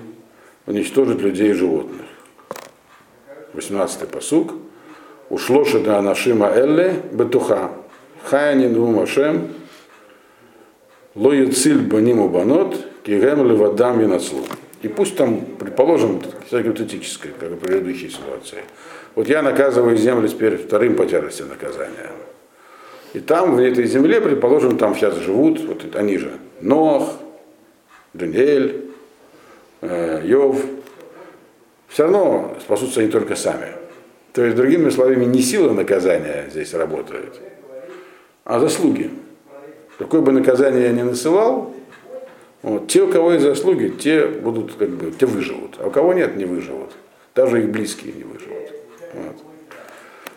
уничтожит 0.65 1.22
людей 1.22 1.52
и 1.52 1.54
животных. 1.54 2.02
18-й 3.54 4.08
посук. 4.08 4.54
Ушло 5.30 5.63
шеда 5.63 6.02
нашима 6.02 6.48
элле 6.48 7.02
бетуха. 7.12 7.72
Хаяни 8.24 8.68
нум 8.68 9.00
ашем. 9.00 9.50
Ло 11.15 11.34
юциль 11.34 11.82
баниму 11.82 12.30
банот. 12.30 12.76
Кигем 13.04 13.48
левадам 13.48 14.02
янацлу. 14.02 14.44
И 14.82 14.88
пусть 14.88 15.15
там, 15.15 15.42
предположим, 15.60 16.22
гипотетическое, 16.52 17.34
как 17.38 17.52
и 17.52 17.54
в 17.54 17.60
предыдущей 17.60 18.10
ситуации. 18.10 18.63
Вот 19.15 19.28
я 19.28 19.42
наказываю 19.42 19.98
землю 19.98 20.28
теперь 20.28 20.58
вторым 20.58 20.96
по 20.96 21.06
тяжести 21.06 21.44
наказания. 21.44 22.12
И 23.13 23.20
там, 23.20 23.56
в 23.56 23.60
этой 23.60 23.86
земле, 23.86 24.22
предположим, 24.22 24.78
там 24.78 24.96
сейчас 24.96 25.15
живут, 25.15 25.60
вот 25.62 25.96
они 25.96 26.18
же, 26.18 26.32
Нох, 26.62 27.15
Даниэль, 28.13 28.86
э, 29.82 30.22
Йов, 30.26 30.63
все 31.88 32.04
равно 32.04 32.56
спасутся 32.62 33.02
они 33.02 33.10
только 33.10 33.36
сами. 33.36 33.79
То 34.34 34.44
есть, 34.44 34.56
другими 34.56 34.89
словами, 34.89 35.26
не 35.26 35.42
сила 35.42 35.74
наказания 35.74 36.46
здесь 36.50 36.74
работает, 36.74 37.39
а 38.44 38.60
заслуги. 38.60 39.12
Какое 39.98 40.22
бы 40.22 40.32
наказание 40.32 40.84
я 40.84 40.92
ни 40.92 41.02
насылал, 41.02 41.74
вот, 42.62 42.88
те, 42.88 43.04
у 43.04 43.08
кого 43.12 43.34
есть 43.34 43.44
заслуги, 43.44 43.89
те 43.89 44.26
будут, 44.26 44.74
как 44.74 44.89
бы, 44.89 45.12
те 45.12 45.26
выживут, 45.26 45.76
а 45.80 45.88
у 45.88 45.92
кого 45.92 46.13
нет, 46.13 46.36
не 46.36 46.46
выживут. 46.46 46.92
Даже 47.36 47.60
их 47.60 47.70
близкие 47.70 48.13
не 48.13 48.24
выживут. 48.24 48.72
Вот. 49.13 49.36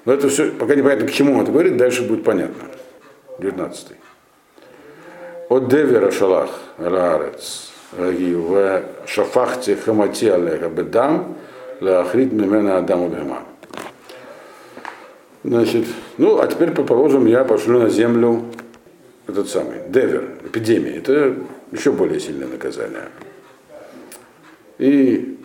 Но 0.05 0.13
это 0.15 0.29
все, 0.29 0.51
пока 0.51 0.75
непонятно, 0.75 1.07
к 1.07 1.13
чему 1.13 1.41
это 1.43 1.53
говорит, 1.53 1.77
дальше 1.77 2.03
будет 2.03 2.25
понятно. 2.25 2.69
19. 3.39 3.89
От 5.49 5.69
девера 5.69 6.11
шалах 6.11 6.51
раарец 6.79 7.73
в 7.93 8.83
шафахте 9.07 9.77
хамати 9.77 10.29
алеха 10.29 10.69
бедам 10.69 11.37
лахрит 11.81 12.33
мимена 12.33 12.79
адаму 12.79 13.09
бема. 13.09 13.43
Значит, 15.45 15.87
ну, 16.19 16.41
а 16.41 16.47
теперь, 16.47 16.71
предположим, 16.71 17.27
я 17.27 17.45
пошлю 17.45 17.81
на 17.81 17.89
землю 17.89 18.45
этот 19.27 19.49
самый, 19.49 19.79
девер, 19.89 20.29
эпидемия. 20.45 20.97
Это 20.97 21.35
еще 21.73 21.91
более 21.91 22.21
сильное 22.21 22.47
наказание. 22.47 23.09
И 24.79 25.39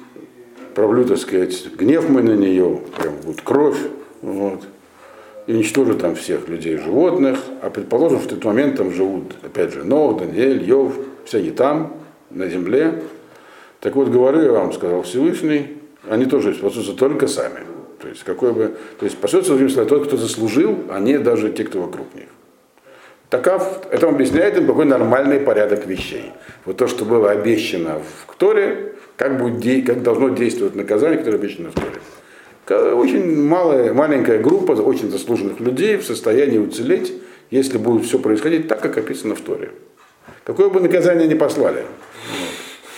провлю, 0.75 1.05
так 1.05 1.17
сказать, 1.17 1.67
гнев 1.75 2.07
мой 2.09 2.21
на 2.21 2.33
нее, 2.33 2.81
прям 2.97 3.15
будет 3.17 3.41
кровь, 3.41 3.77
вот, 4.21 4.61
и 5.47 5.53
уничтожу 5.53 5.95
там 5.95 6.15
всех 6.15 6.47
людей 6.49 6.75
и 6.75 6.77
животных, 6.77 7.39
а 7.61 7.69
предположим, 7.69 8.19
что 8.19 8.29
в 8.29 8.31
этот 8.33 8.45
момент 8.45 8.77
там 8.77 8.91
живут, 8.91 9.33
опять 9.41 9.73
же, 9.73 9.83
Нов, 9.83 10.19
Даниэль, 10.19 10.63
Йов, 10.63 10.93
все 11.25 11.39
они 11.39 11.51
там, 11.51 11.93
на 12.29 12.47
земле. 12.47 13.01
Так 13.79 13.95
вот, 13.95 14.09
говорю 14.09 14.41
я 14.41 14.51
вам, 14.51 14.73
сказал 14.73 15.03
Всевышний, 15.03 15.77
они 16.09 16.25
тоже 16.25 16.53
спасутся 16.53 16.93
только 16.93 17.27
сами. 17.27 17.66
То 17.99 18.07
есть, 18.07 18.23
какой 18.23 18.53
бы, 18.53 18.77
то 18.99 19.05
есть 19.05 19.17
спасется, 19.17 19.85
тот, 19.85 20.07
кто 20.07 20.17
заслужил, 20.17 20.83
а 20.89 20.99
не 20.99 21.17
даже 21.17 21.51
те, 21.51 21.63
кто 21.63 21.81
вокруг 21.81 22.13
них. 22.15 22.27
Таков, 23.29 23.81
это 23.91 24.07
объясняет 24.07 24.57
им 24.57 24.67
какой 24.67 24.85
нормальный 24.85 25.39
порядок 25.39 25.85
вещей. 25.85 26.31
Вот 26.63 26.77
то, 26.77 26.87
что 26.87 27.03
было 27.03 27.31
обещано 27.31 28.01
в 28.27 28.35
Торе, 28.37 28.93
как, 29.17 29.37
будет, 29.37 29.85
как 29.85 30.01
должно 30.01 30.29
действовать 30.29 30.75
наказание, 30.75 31.17
которое 31.17 31.37
обещано 31.37 31.71
в 31.71 31.73
Торе. 31.73 32.93
Очень 32.93 33.43
малая, 33.43 33.93
маленькая 33.93 34.39
группа 34.39 34.73
очень 34.73 35.09
заслуженных 35.09 35.59
людей 35.59 35.97
в 35.97 36.05
состоянии 36.05 36.57
уцелеть, 36.57 37.13
если 37.49 37.77
будет 37.77 38.05
все 38.05 38.19
происходить 38.19 38.67
так, 38.67 38.81
как 38.81 38.97
описано 38.97 39.35
в 39.35 39.41
Торе. 39.41 39.71
Какое 40.43 40.69
бы 40.69 40.79
наказание 40.79 41.27
ни 41.27 41.33
послали. 41.33 41.83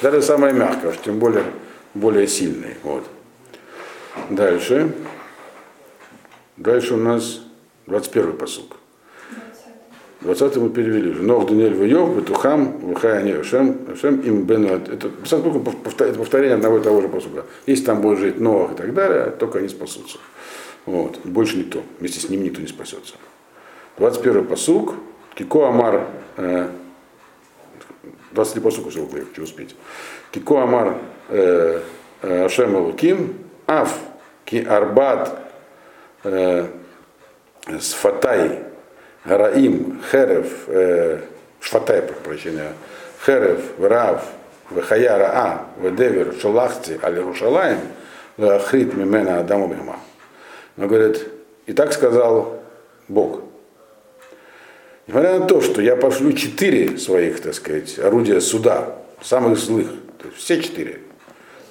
Даже 0.02 0.22
самое 0.22 0.54
мягкое, 0.54 0.94
тем 1.04 1.20
более, 1.20 1.44
более 1.94 2.28
сильное. 2.28 2.76
Вот. 2.84 3.04
Дальше. 4.30 4.94
Дальше 6.58 6.94
у 6.96 6.98
нас 6.98 7.42
21 7.88 8.38
посук. 8.38 8.76
20 10.22 10.58
мы 10.58 10.70
перевели. 10.70 11.14
Нох 11.14 11.48
Даниэль 11.48 11.74
Вайов, 11.74 12.18
Бетухам, 12.18 12.78
Вахай 12.80 13.20
Ани 13.20 13.32
Ашем, 13.32 13.78
Ашем 13.92 14.20
им 14.20 14.44
Бен. 14.44 14.66
Это, 14.66 14.94
это 14.94 16.14
повторение 16.14 16.56
одного 16.56 16.80
и 16.80 16.82
того 16.82 17.02
же 17.02 17.08
посука. 17.08 17.46
Если 17.66 17.86
там 17.86 18.02
будет 18.02 18.20
жить 18.20 18.40
Ноах 18.40 18.74
и 18.74 18.76
так 18.76 18.94
далее, 18.94 19.32
только 19.32 19.60
они 19.60 19.70
спасутся. 19.70 20.18
Вот. 20.86 21.20
Больше 21.24 21.58
никто. 21.58 21.84
Вместе 22.00 22.20
с 22.20 22.30
ним 22.30 22.44
никто 22.44 22.60
не 22.60 22.68
спасется. 22.68 23.16
21 23.98 24.46
посук. 24.46 24.96
Кико 25.36 25.70
Амар. 25.70 26.08
Э, 26.36 26.68
23 28.32 28.62
посука 28.62 28.90
всего 28.90 29.08
я 29.18 29.24
хочу 29.24 29.44
успеть. 29.44 29.76
Кико 30.32 30.64
Амар 30.64 30.98
э, 31.30 31.82
э, 32.24 32.46
Ашем 32.46 32.76
Алуким. 32.76 33.49
Аф. 33.70 33.98
Ки 34.46 34.66
Арбат. 34.68 35.40
Э, 36.24 36.68
Сфатай 37.80 38.64
Раим, 39.26 40.02
Херев, 40.10 40.64
э, 40.68 41.20
Шфатай, 41.60 42.02
прощения, 42.02 42.74
Херев, 43.26 43.80
Рав, 43.80 44.24
Вехая 44.72 45.18
Раа, 45.18 45.68
Ведевер, 45.80 46.34
Шалахти, 46.42 46.98
Алирушалаем, 47.02 47.80
Хрит 48.38 48.94
Мимена 48.94 49.40
Адаму 49.40 49.68
Бема. 49.68 50.00
Он 50.78 50.88
говорит, 50.88 51.28
и 51.66 51.74
так 51.74 51.92
сказал 51.92 52.60
Бог. 53.08 53.42
Несмотря 55.06 55.40
на 55.40 55.46
то, 55.46 55.62
что 55.62 55.82
я 55.82 55.96
пошлю 55.96 56.32
четыре 56.34 56.98
своих, 56.98 57.42
так 57.42 57.54
сказать, 57.54 58.00
орудия 58.00 58.40
суда, 58.40 58.96
самых 59.22 59.58
злых, 59.58 59.88
то 60.18 60.28
есть 60.28 60.38
все 60.38 60.62
четыре. 60.62 61.02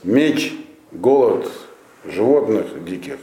Меч, 0.02 0.52
голод, 0.92 1.50
животных 2.12 2.66
диких, 2.84 3.16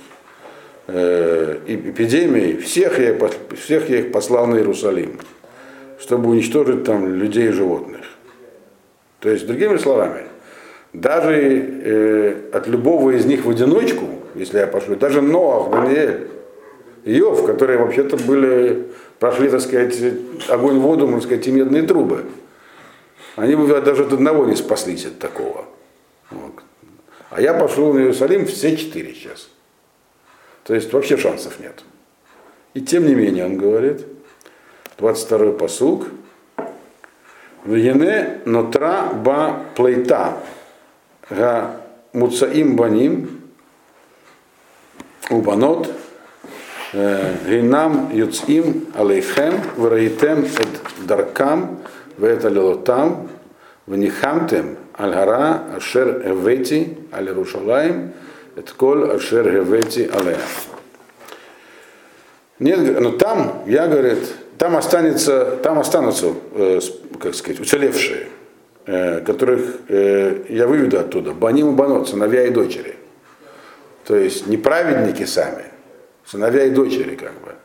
э, 0.87 1.59
эпидемии, 1.67 2.57
всех 2.57 2.99
я, 2.99 3.17
всех 3.55 3.89
я 3.89 3.99
их 3.99 4.11
послал 4.11 4.47
на 4.47 4.55
Иерусалим, 4.55 5.19
чтобы 5.99 6.29
уничтожить 6.29 6.83
там 6.83 7.15
людей 7.15 7.49
и 7.49 7.51
животных. 7.51 8.01
То 9.19 9.29
есть, 9.29 9.47
другими 9.47 9.77
словами, 9.77 10.25
даже 10.93 11.33
э, 11.33 12.35
от 12.53 12.67
любого 12.67 13.11
из 13.11 13.25
них 13.25 13.45
в 13.45 13.49
одиночку, 13.49 14.05
если 14.35 14.59
я 14.59 14.67
пошлю, 14.67 14.95
даже 14.95 15.21
Ноах, 15.21 15.71
Даниэль, 15.71 16.27
Иов, 17.05 17.45
которые 17.45 17.79
вообще-то 17.79 18.17
были, 18.17 18.87
прошли, 19.19 19.49
так 19.49 19.61
сказать, 19.61 19.95
огонь, 20.49 20.79
воду, 20.79 21.07
можно 21.07 21.21
сказать, 21.21 21.47
и 21.47 21.51
медные 21.51 21.83
трубы. 21.83 22.25
Они 23.35 23.55
бы 23.55 23.67
даже 23.81 24.03
от 24.03 24.13
одного 24.13 24.45
не 24.45 24.55
спаслись 24.55 25.05
от 25.05 25.19
такого. 25.19 25.65
Вот. 26.31 26.64
А 27.35 27.41
я 27.41 27.53
пошел 27.53 27.91
на 27.91 27.99
Иерусалим 27.99 28.45
все 28.45 28.77
четыре 28.77 29.13
сейчас. 29.13 29.49
То 30.63 30.73
есть 30.73 30.93
вообще 30.93 31.17
шансов 31.17 31.59
нет. 31.59 31.83
И 32.73 32.79
тем 32.79 33.05
не 33.05 33.13
менее, 33.13 33.45
он 33.45 33.57
говорит, 33.57 34.05
22-й 34.97 35.57
посуг, 35.57 36.07
Вене 37.65 38.39
нотра 38.45 39.11
ба 39.11 39.65
плейта 39.75 40.37
га 41.29 41.81
муцаим 42.13 42.77
баним 42.77 43.41
убанот 45.29 45.91
гинам 46.93 48.11
юцим 48.13 48.87
алейхем 48.95 49.61
враитем 49.75 50.45
эт 50.45 51.05
даркам 51.05 51.79
вет 52.17 52.45
алилотам 52.45 53.27
внихамтем 53.87 54.77
аль-гара 54.97 55.63
ашер 55.75 56.21
эвети 56.25 56.97
аль 57.13 57.29
Рушалаем 57.29 58.13
эт 58.55 58.71
кол 58.71 59.11
ашер 59.11 59.47
эвети 59.47 60.09
алея. 60.11 60.37
Нет, 62.59 62.99
но 63.01 63.11
там, 63.11 63.63
я, 63.67 63.87
говорит, 63.87 64.19
там 64.57 64.77
останется, 64.77 65.57
там 65.61 65.79
останутся, 65.79 66.33
э, 66.53 66.79
как 67.19 67.35
сказать, 67.35 67.59
уцелевшие, 67.59 68.27
э, 68.85 69.19
которых 69.21 69.61
э, 69.89 70.45
я 70.47 70.65
выведу 70.65 70.97
оттуда, 70.97 71.31
баним 71.33 71.73
и 71.73 71.75
банот, 71.75 72.07
сыновья 72.07 72.45
и 72.45 72.51
дочери. 72.51 72.95
То 74.05 74.15
есть 74.15 74.47
не 74.47 74.55
праведники 74.55 75.25
сами, 75.25 75.65
сыновья 76.25 76.65
и 76.65 76.69
дочери 76.69 77.15
как 77.15 77.33
бы. 77.33 77.55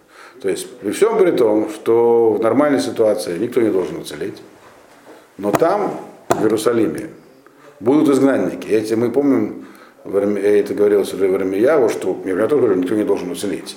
То 0.43 0.49
есть 0.49 0.69
при 0.79 0.91
всем 0.91 1.19
при 1.19 1.31
том, 1.33 1.71
что 1.71 2.33
в 2.33 2.43
нормальной 2.43 2.81
ситуации 2.81 3.39
никто 3.39 3.61
не 3.61 3.71
должен 3.71 3.99
уцелеть. 3.99 4.43
Но 5.37 5.53
там, 5.53 6.01
в 6.31 6.43
Иерусалиме, 6.43 7.11
будут 7.81 8.09
изгнанники. 8.11 8.69
Эти 8.69 8.95
мы 8.95 9.11
помним, 9.11 9.67
это 10.05 10.75
говорилось 10.75 11.13
уже 11.13 11.29
в 11.29 11.35
Ирмияву, 11.35 11.89
что 11.89 12.15
говорю, 12.15 12.75
никто 12.77 12.95
не 12.95 13.05
должен 13.05 13.31
уцелеть. 13.31 13.77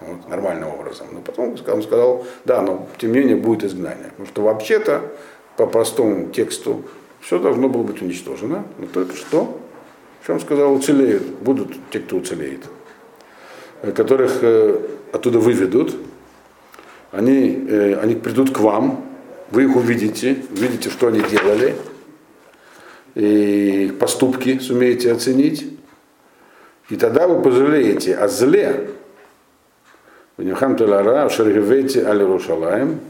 Вот, 0.00 0.28
нормальным 0.28 0.68
образом. 0.68 1.06
Но 1.12 1.20
потом 1.20 1.56
он 1.72 1.82
сказал, 1.82 2.26
да, 2.44 2.60
но 2.60 2.86
тем 2.98 3.12
не 3.12 3.20
менее 3.20 3.36
будет 3.36 3.64
изгнание. 3.64 4.10
Потому 4.10 4.26
что 4.26 4.42
вообще-то, 4.42 5.00
по 5.56 5.66
простому 5.66 6.28
тексту, 6.30 6.82
все 7.20 7.38
должно 7.38 7.68
было 7.68 7.82
быть 7.82 8.02
уничтожено. 8.02 8.64
Но 8.78 8.86
только 8.86 9.16
что, 9.16 9.58
что 10.22 10.34
он 10.34 10.40
сказал, 10.40 10.74
уцелеют, 10.74 11.22
будут 11.40 11.74
те, 11.90 12.00
кто 12.00 12.16
уцелеет, 12.16 12.60
э, 13.82 13.92
которых 13.92 14.38
э, 14.42 14.80
оттуда 15.12 15.38
выведут, 15.38 15.96
они, 17.10 17.64
э, 17.66 17.94
они 17.94 18.16
придут 18.16 18.50
к 18.50 18.60
вам, 18.60 19.02
вы 19.50 19.64
их 19.64 19.76
увидите, 19.76 20.36
увидите, 20.50 20.90
что 20.90 21.06
они 21.06 21.20
делали, 21.20 21.74
и 23.16 23.92
поступки 23.98 24.58
сумеете 24.58 25.10
оценить, 25.10 25.66
и 26.90 26.96
тогда 26.96 27.26
вы 27.26 27.42
пожалеете 27.42 28.14
о 28.14 28.28
зле, 28.28 28.90
Венихам 30.36 30.76
Телара, 30.76 31.28
Шаргевете 31.30 32.04
Аль 32.06 32.22
Рушалаем, 32.22 33.00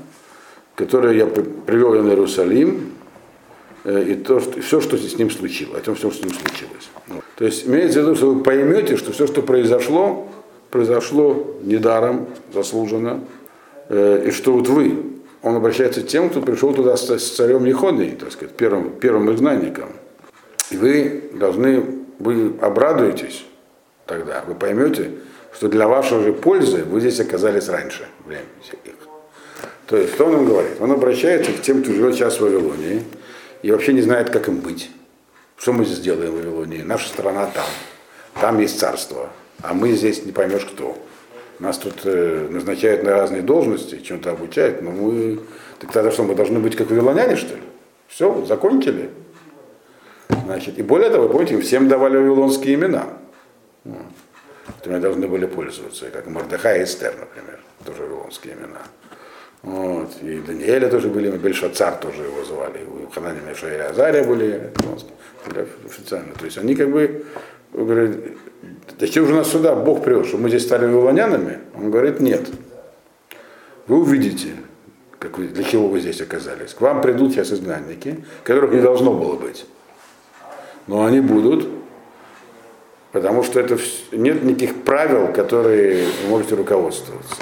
которое 0.76 1.14
я 1.14 1.26
привел 1.26 2.00
на 2.02 2.10
Иерусалим, 2.10 2.92
и 3.84 4.14
то, 4.14 4.40
что, 4.40 4.60
все, 4.60 4.80
что 4.80 4.96
с 4.96 5.18
ним 5.18 5.30
случилось, 5.30 5.80
о 5.80 5.84
том, 5.84 5.96
все, 5.96 6.10
что 6.10 6.20
с 6.20 6.24
ним 6.24 6.34
случилось. 6.34 6.88
То 7.36 7.44
есть 7.44 7.66
имеется 7.66 8.00
в 8.00 8.02
виду, 8.04 8.14
что 8.14 8.32
вы 8.32 8.42
поймете, 8.44 8.96
что 8.96 9.12
все, 9.12 9.26
что 9.26 9.42
произошло, 9.42 10.28
произошло 10.70 11.56
недаром, 11.62 12.28
заслуженно, 12.54 13.24
и 13.90 14.30
что 14.32 14.52
вот 14.52 14.68
вы, 14.68 15.15
он 15.46 15.54
обращается 15.54 16.02
к 16.02 16.08
тем, 16.08 16.28
кто 16.28 16.40
пришел 16.40 16.74
туда 16.74 16.96
с, 16.96 17.06
царем 17.06 17.66
Еходой, 17.66 18.10
так 18.18 18.32
сказать, 18.32 18.56
первым, 18.56 18.90
первым 18.98 19.32
изгнанником. 19.32 19.90
И 20.72 20.76
вы 20.76 21.30
должны, 21.34 21.84
вы 22.18 22.54
обрадуетесь 22.60 23.46
тогда, 24.06 24.42
вы 24.44 24.56
поймете, 24.56 25.12
что 25.54 25.68
для 25.68 25.86
вашей 25.86 26.20
же 26.24 26.32
пользы 26.32 26.82
вы 26.82 26.98
здесь 26.98 27.20
оказались 27.20 27.68
раньше 27.68 28.08
времени 28.24 28.48
всяких. 28.60 28.94
То 29.86 29.96
есть, 29.96 30.14
что 30.14 30.24
он 30.24 30.32
им 30.34 30.46
говорит? 30.46 30.80
Он 30.80 30.90
обращается 30.90 31.52
к 31.52 31.62
тем, 31.62 31.84
кто 31.84 31.92
живет 31.92 32.16
сейчас 32.16 32.38
в 32.38 32.40
Вавилонии 32.40 33.04
и 33.62 33.70
вообще 33.70 33.92
не 33.92 34.02
знает, 34.02 34.30
как 34.30 34.48
им 34.48 34.58
быть. 34.58 34.90
Что 35.56 35.72
мы 35.72 35.84
здесь 35.84 36.00
делаем 36.00 36.32
в 36.32 36.38
Вавилонии? 36.38 36.82
Наша 36.82 37.08
страна 37.08 37.46
там. 37.54 37.66
Там 38.40 38.58
есть 38.58 38.80
царство. 38.80 39.30
А 39.62 39.74
мы 39.74 39.92
здесь 39.92 40.24
не 40.24 40.32
поймешь 40.32 40.64
кто. 40.64 40.98
Нас 41.58 41.78
тут 41.78 42.00
э, 42.04 42.48
назначают 42.50 43.02
на 43.02 43.12
разные 43.12 43.42
должности, 43.42 44.00
чем-то 44.00 44.32
обучают, 44.32 44.82
но 44.82 44.90
мы... 44.90 45.40
Так 45.78 45.92
тогда 45.92 46.10
что, 46.10 46.22
мы 46.22 46.34
должны 46.34 46.58
быть 46.58 46.76
как 46.76 46.90
вавилоняне, 46.90 47.36
что 47.36 47.54
ли? 47.54 47.62
Все, 48.08 48.44
закончили. 48.44 49.10
Значит, 50.44 50.78
и 50.78 50.82
более 50.82 51.10
того, 51.10 51.28
помните, 51.28 51.58
всем 51.60 51.88
давали 51.88 52.16
вавилонские 52.16 52.74
имена 52.74 53.06
которыми 54.66 55.00
должны 55.00 55.28
были 55.28 55.46
пользоваться, 55.46 56.10
как 56.10 56.26
Мордыха 56.26 56.76
и 56.76 56.84
Эстер, 56.84 57.14
например, 57.18 57.60
тоже 57.84 58.02
вавилонские 58.02 58.54
имена. 58.54 58.82
Вот. 59.62 60.10
И 60.22 60.38
Даниэля 60.38 60.88
тоже 60.88 61.08
были, 61.08 61.30
Бельшацар 61.30 61.96
тоже 61.96 62.22
его 62.22 62.44
звали, 62.44 62.84
у 62.84 63.10
Ханани 63.10 63.40
Мешаэля 63.48 63.90
Азария 63.90 64.22
были 64.22 64.72
официально. 65.84 66.34
То 66.34 66.44
есть 66.44 66.58
они 66.58 66.74
как 66.76 66.90
бы 66.90 67.24
говорят, 67.84 68.16
зачем 68.98 69.26
же 69.26 69.34
нас 69.34 69.50
сюда 69.50 69.74
Бог 69.74 70.02
привел, 70.02 70.24
что 70.24 70.38
мы 70.38 70.48
здесь 70.48 70.62
стали 70.62 70.86
вавилонянами? 70.86 71.58
Он 71.74 71.90
говорит, 71.90 72.20
нет. 72.20 72.48
Вы 73.86 73.98
увидите, 73.98 74.54
как 75.18 75.38
вы, 75.38 75.48
для 75.48 75.64
чего 75.64 75.88
вы 75.88 76.00
здесь 76.00 76.20
оказались. 76.20 76.74
К 76.74 76.80
вам 76.80 77.02
придут 77.02 77.32
сейчас 77.32 77.52
изгнанники, 77.52 78.24
которых 78.44 78.72
не 78.72 78.80
должно 78.80 79.12
было 79.12 79.36
быть. 79.36 79.66
Но 80.86 81.04
они 81.04 81.20
будут, 81.20 81.68
Потому 83.16 83.42
что 83.42 83.60
это 83.60 83.78
нет 84.12 84.44
никаких 84.44 84.82
правил, 84.82 85.32
которые 85.32 86.04
вы 86.04 86.28
можете 86.28 86.54
руководствоваться. 86.54 87.36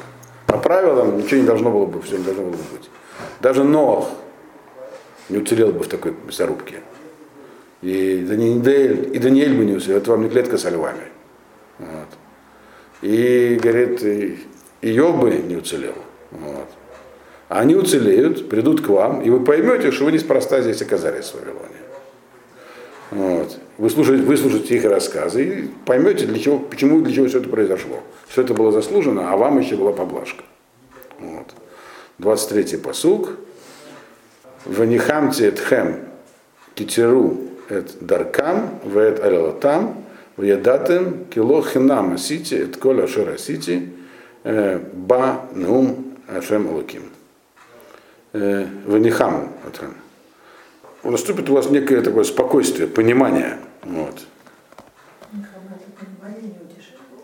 По 0.47 0.57
правилам 0.57 1.19
ничего 1.19 1.41
не 1.41 1.47
должно 1.49 1.69
было 1.73 1.87
бы, 1.87 2.01
все 2.01 2.17
не 2.17 2.23
должно 2.23 2.45
было 2.45 2.63
быть. 2.73 2.89
Даже 3.41 3.65
Нох 3.65 4.09
не 5.29 5.39
уцелел 5.39 5.73
бы 5.73 5.83
в 5.83 5.89
такой 5.89 6.15
мясорубке. 6.27 6.77
И 7.85 8.25
Даниэль, 8.27 9.11
и 9.15 9.19
Даниэль 9.19 9.55
бы 9.55 9.65
не 9.67 9.75
уцелел. 9.75 9.99
Это 9.99 10.11
вам 10.13 10.23
не 10.23 10.31
клетка 10.31 10.57
со 10.57 10.71
львами. 10.71 11.05
Вот. 11.79 12.09
И, 13.03 13.61
говорит, 13.63 14.03
Йов 14.81 15.21
бы 15.21 15.31
не 15.31 15.57
уцелел. 15.57 15.95
Вот. 16.31 16.69
А 17.51 17.61
они 17.61 17.77
уцелеют, 17.77 18.49
придут 18.49 18.81
к 18.81 18.89
вам, 18.89 19.21
и 19.21 19.29
вы 19.29 19.45
поймете, 19.45 19.91
что 19.91 20.07
вы 20.07 20.13
неспроста 20.13 20.63
здесь 20.63 20.81
оказались 20.81 21.27
в 21.27 21.35
Вавилоне. 21.35 21.77
Вот. 23.11 23.59
Вы 23.77 23.91
слушаете, 23.91 24.23
выслушаете 24.23 24.77
их 24.77 24.85
рассказы 24.87 25.45
и 25.45 25.71
поймете, 25.85 26.25
для 26.25 26.39
чего, 26.39 26.59
почему 26.59 27.03
для 27.03 27.13
чего 27.13 27.29
все 27.29 27.41
это 27.41 27.51
произошло. 27.51 28.01
Все 28.29 28.41
это 28.41 28.55
было 28.55 28.73
заслужено, 28.73 29.31
а 29.31 29.37
вам 29.37 29.61
еще 29.61 29.77
была 29.77 29.93
поблажка. 29.93 30.43
Вот. 31.19 31.55
23-й 32.19 32.79
посуг. 32.79 33.33
Ванихамте 34.65 35.49
этхем 35.49 35.99
китеру 36.75 37.51
алилатам, 37.69 40.05
вядатем 40.37 41.25
кило 41.27 41.63
хинам 41.63 42.15
асити, 42.15 42.55
эт 42.55 42.77
коля 42.77 43.05
ашер 43.05 43.31
асити, 43.31 43.91
э, 44.45 44.79
ба 44.93 45.47
нум 45.55 46.15
ашем 46.29 46.69
алуким. 46.69 47.03
Э, 48.33 48.67
Ванихам 48.87 49.51
этхем 49.69 49.95
наступит 51.11 51.51
у 51.51 51.55
вас 51.55 51.71
некое 51.71 52.03
такое 52.03 52.25
спокойствие, 52.25 52.89
понимание. 52.89 53.59
Вот. 53.83 54.27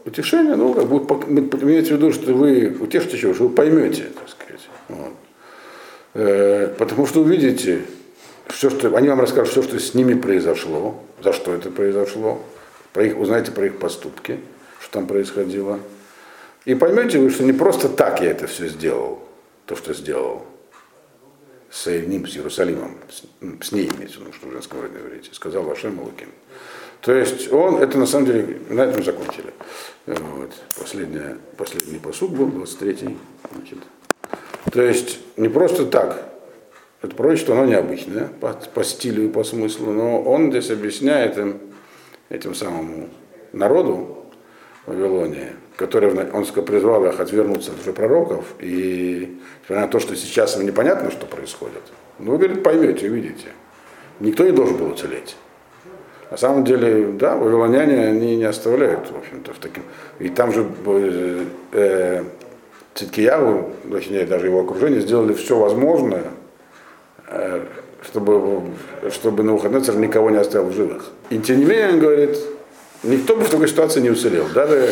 Утешение, 0.05 0.57
ну, 0.57 0.75
как 0.75 0.87
будет, 0.87 1.63
имеется 1.63 1.95
в 1.95 1.97
виду, 1.97 2.13
что 2.13 2.33
вы 2.33 2.77
утешите 2.81 3.19
чего, 3.19 3.35
что 3.35 3.49
вы 3.49 3.55
поймете, 3.55 4.07
так 4.19 4.29
сказать. 4.29 4.69
Вот. 4.89 5.13
Э, 6.15 6.75
потому 6.79 7.07
что 7.07 7.21
увидите, 7.21 7.83
все, 8.53 8.71
что, 8.71 8.97
они 8.97 9.09
вам 9.09 9.21
расскажут 9.21 9.53
все, 9.53 9.63
что 9.63 9.79
с 9.79 9.95
ними 9.95 10.15
произошло, 10.15 11.03
за 11.23 11.33
что 11.33 11.55
это 11.55 11.71
произошло, 11.71 12.43
про 12.93 13.05
их, 13.05 13.19
узнаете 13.19 13.53
про 13.53 13.67
их 13.67 13.79
поступки, 13.79 14.41
что 14.81 14.93
там 14.93 15.07
происходило. 15.07 15.79
И 16.65 16.75
поймете 16.75 17.19
вы, 17.19 17.31
что 17.31 17.45
не 17.45 17.53
просто 17.53 17.89
так 17.89 18.21
я 18.21 18.31
это 18.31 18.47
все 18.47 18.69
сделал. 18.69 19.23
то, 19.67 19.77
что 19.77 19.95
сделал 19.95 20.45
с 21.71 21.87
ним, 21.87 22.27
с 22.27 22.37
Иерусалимом, 22.37 22.97
с, 23.09 23.23
ну, 23.41 23.57
с 23.63 23.73
ней 23.73 23.89
имеется 23.89 24.19
виду, 24.19 24.33
что 24.33 24.49
в 24.49 24.53
женском 24.53 24.81
роде 24.81 24.99
говорите, 24.99 25.33
сказал 25.33 25.63
Вашем 25.63 26.01
Лукин. 26.01 26.29
То 27.01 27.13
есть 27.15 27.51
он, 27.53 27.77
это 27.77 27.97
на 27.97 28.07
самом 28.07 28.27
деле, 28.27 28.61
на 28.69 28.83
этом 28.83 29.03
закончили. 29.03 29.55
Вот. 30.07 30.51
Последняя, 30.77 31.39
последний 31.57 31.99
посуд 31.99 32.31
был, 32.33 32.49
23-й. 32.49 33.17
Значит. 33.55 33.79
То 34.73 34.83
есть 34.83 35.21
не 35.37 35.49
просто 35.49 35.87
так, 35.87 36.30
это 37.03 37.15
пророчество, 37.17 37.55
оно 37.55 37.65
необычное 37.65 38.29
по, 38.41 38.53
по 38.53 38.85
стилю 38.85 39.25
и 39.25 39.29
по 39.29 39.45
смыслу, 39.45 39.93
но 39.93 40.23
он 40.23 40.51
здесь 40.51 40.71
объясняет 40.71 41.39
им, 41.39 41.59
этим 42.29 42.55
самому 42.55 43.09
народу 43.53 44.27
Вавилонии, 44.87 45.49
который, 45.77 46.11
он 46.31 46.45
призвал 46.45 47.05
их 47.07 47.21
отвернуться 47.21 47.73
от 47.73 47.95
пророков, 47.95 48.45
и 48.61 49.39
несмотря 49.63 49.87
на 49.87 49.89
то, 49.89 49.99
что 49.99 50.17
сейчас 50.17 50.57
им 50.57 50.67
непонятно, 50.67 51.11
что 51.11 51.27
происходит, 51.27 51.83
ну, 52.19 52.37
говорит, 52.37 52.63
поймете, 52.63 53.09
увидите. 53.09 53.49
Никто 54.21 54.45
не 54.45 54.53
должен 54.53 54.77
был 54.77 54.91
уцелеть. 54.91 55.37
На 56.31 56.37
самом 56.37 56.65
деле, 56.65 57.13
да, 57.13 57.35
вавилоняне, 57.35 58.07
они 58.07 58.37
не 58.37 58.45
оставляют, 58.45 59.11
в 59.11 59.17
общем-то, 59.17 59.53
в 59.53 59.59
таким... 59.59 59.83
И 60.21 60.29
там 60.29 60.53
же 60.53 60.67
э, 60.87 61.45
э, 61.73 62.25
Циткияву, 62.95 63.71
точнее, 63.91 64.27
даже 64.27 64.47
его 64.47 64.61
окружение, 64.61 65.01
сделали 65.01 65.33
все 65.33 65.59
возможное, 65.59 66.25
чтобы, 68.03 68.63
чтобы 69.11 69.43
на 69.43 69.53
выходные 69.53 69.83
никого 69.99 70.31
не 70.31 70.39
оставил 70.39 70.69
в 70.69 70.75
живых. 70.75 71.11
И 71.31 71.39
тем 71.39 71.61
не 71.61 71.65
менее, 71.65 71.91
он 71.91 72.01
говорит, 72.01 72.37
никто 73.03 73.37
бы 73.37 73.45
в 73.45 73.51
такой 73.51 73.69
ситуации 73.69 74.01
не 74.01 74.11
уцелел. 74.11 74.47
Даже, 74.55 74.89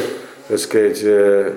так 0.48 0.58
сказать, 0.58 1.00
э, 1.02 1.54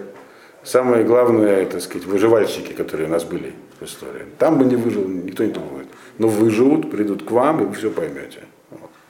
самые 0.64 1.04
главные, 1.04 1.66
так 1.66 1.82
сказать, 1.82 2.08
выживальщики, 2.08 2.74
которые 2.74 3.08
у 3.08 3.12
нас 3.12 3.24
были 3.24 3.54
в 3.80 3.86
истории. 3.86 4.24
Там 4.38 4.58
бы 4.58 4.66
не 4.66 4.76
выжил, 4.76 5.08
никто 5.08 5.44
не 5.44 5.52
думает. 5.52 5.88
Но 6.18 6.28
выживут, 6.28 6.92
придут 6.92 7.24
к 7.24 7.32
вам, 7.32 7.64
и 7.64 7.66
вы 7.66 7.74
все 7.74 7.90
поймете. 7.90 8.44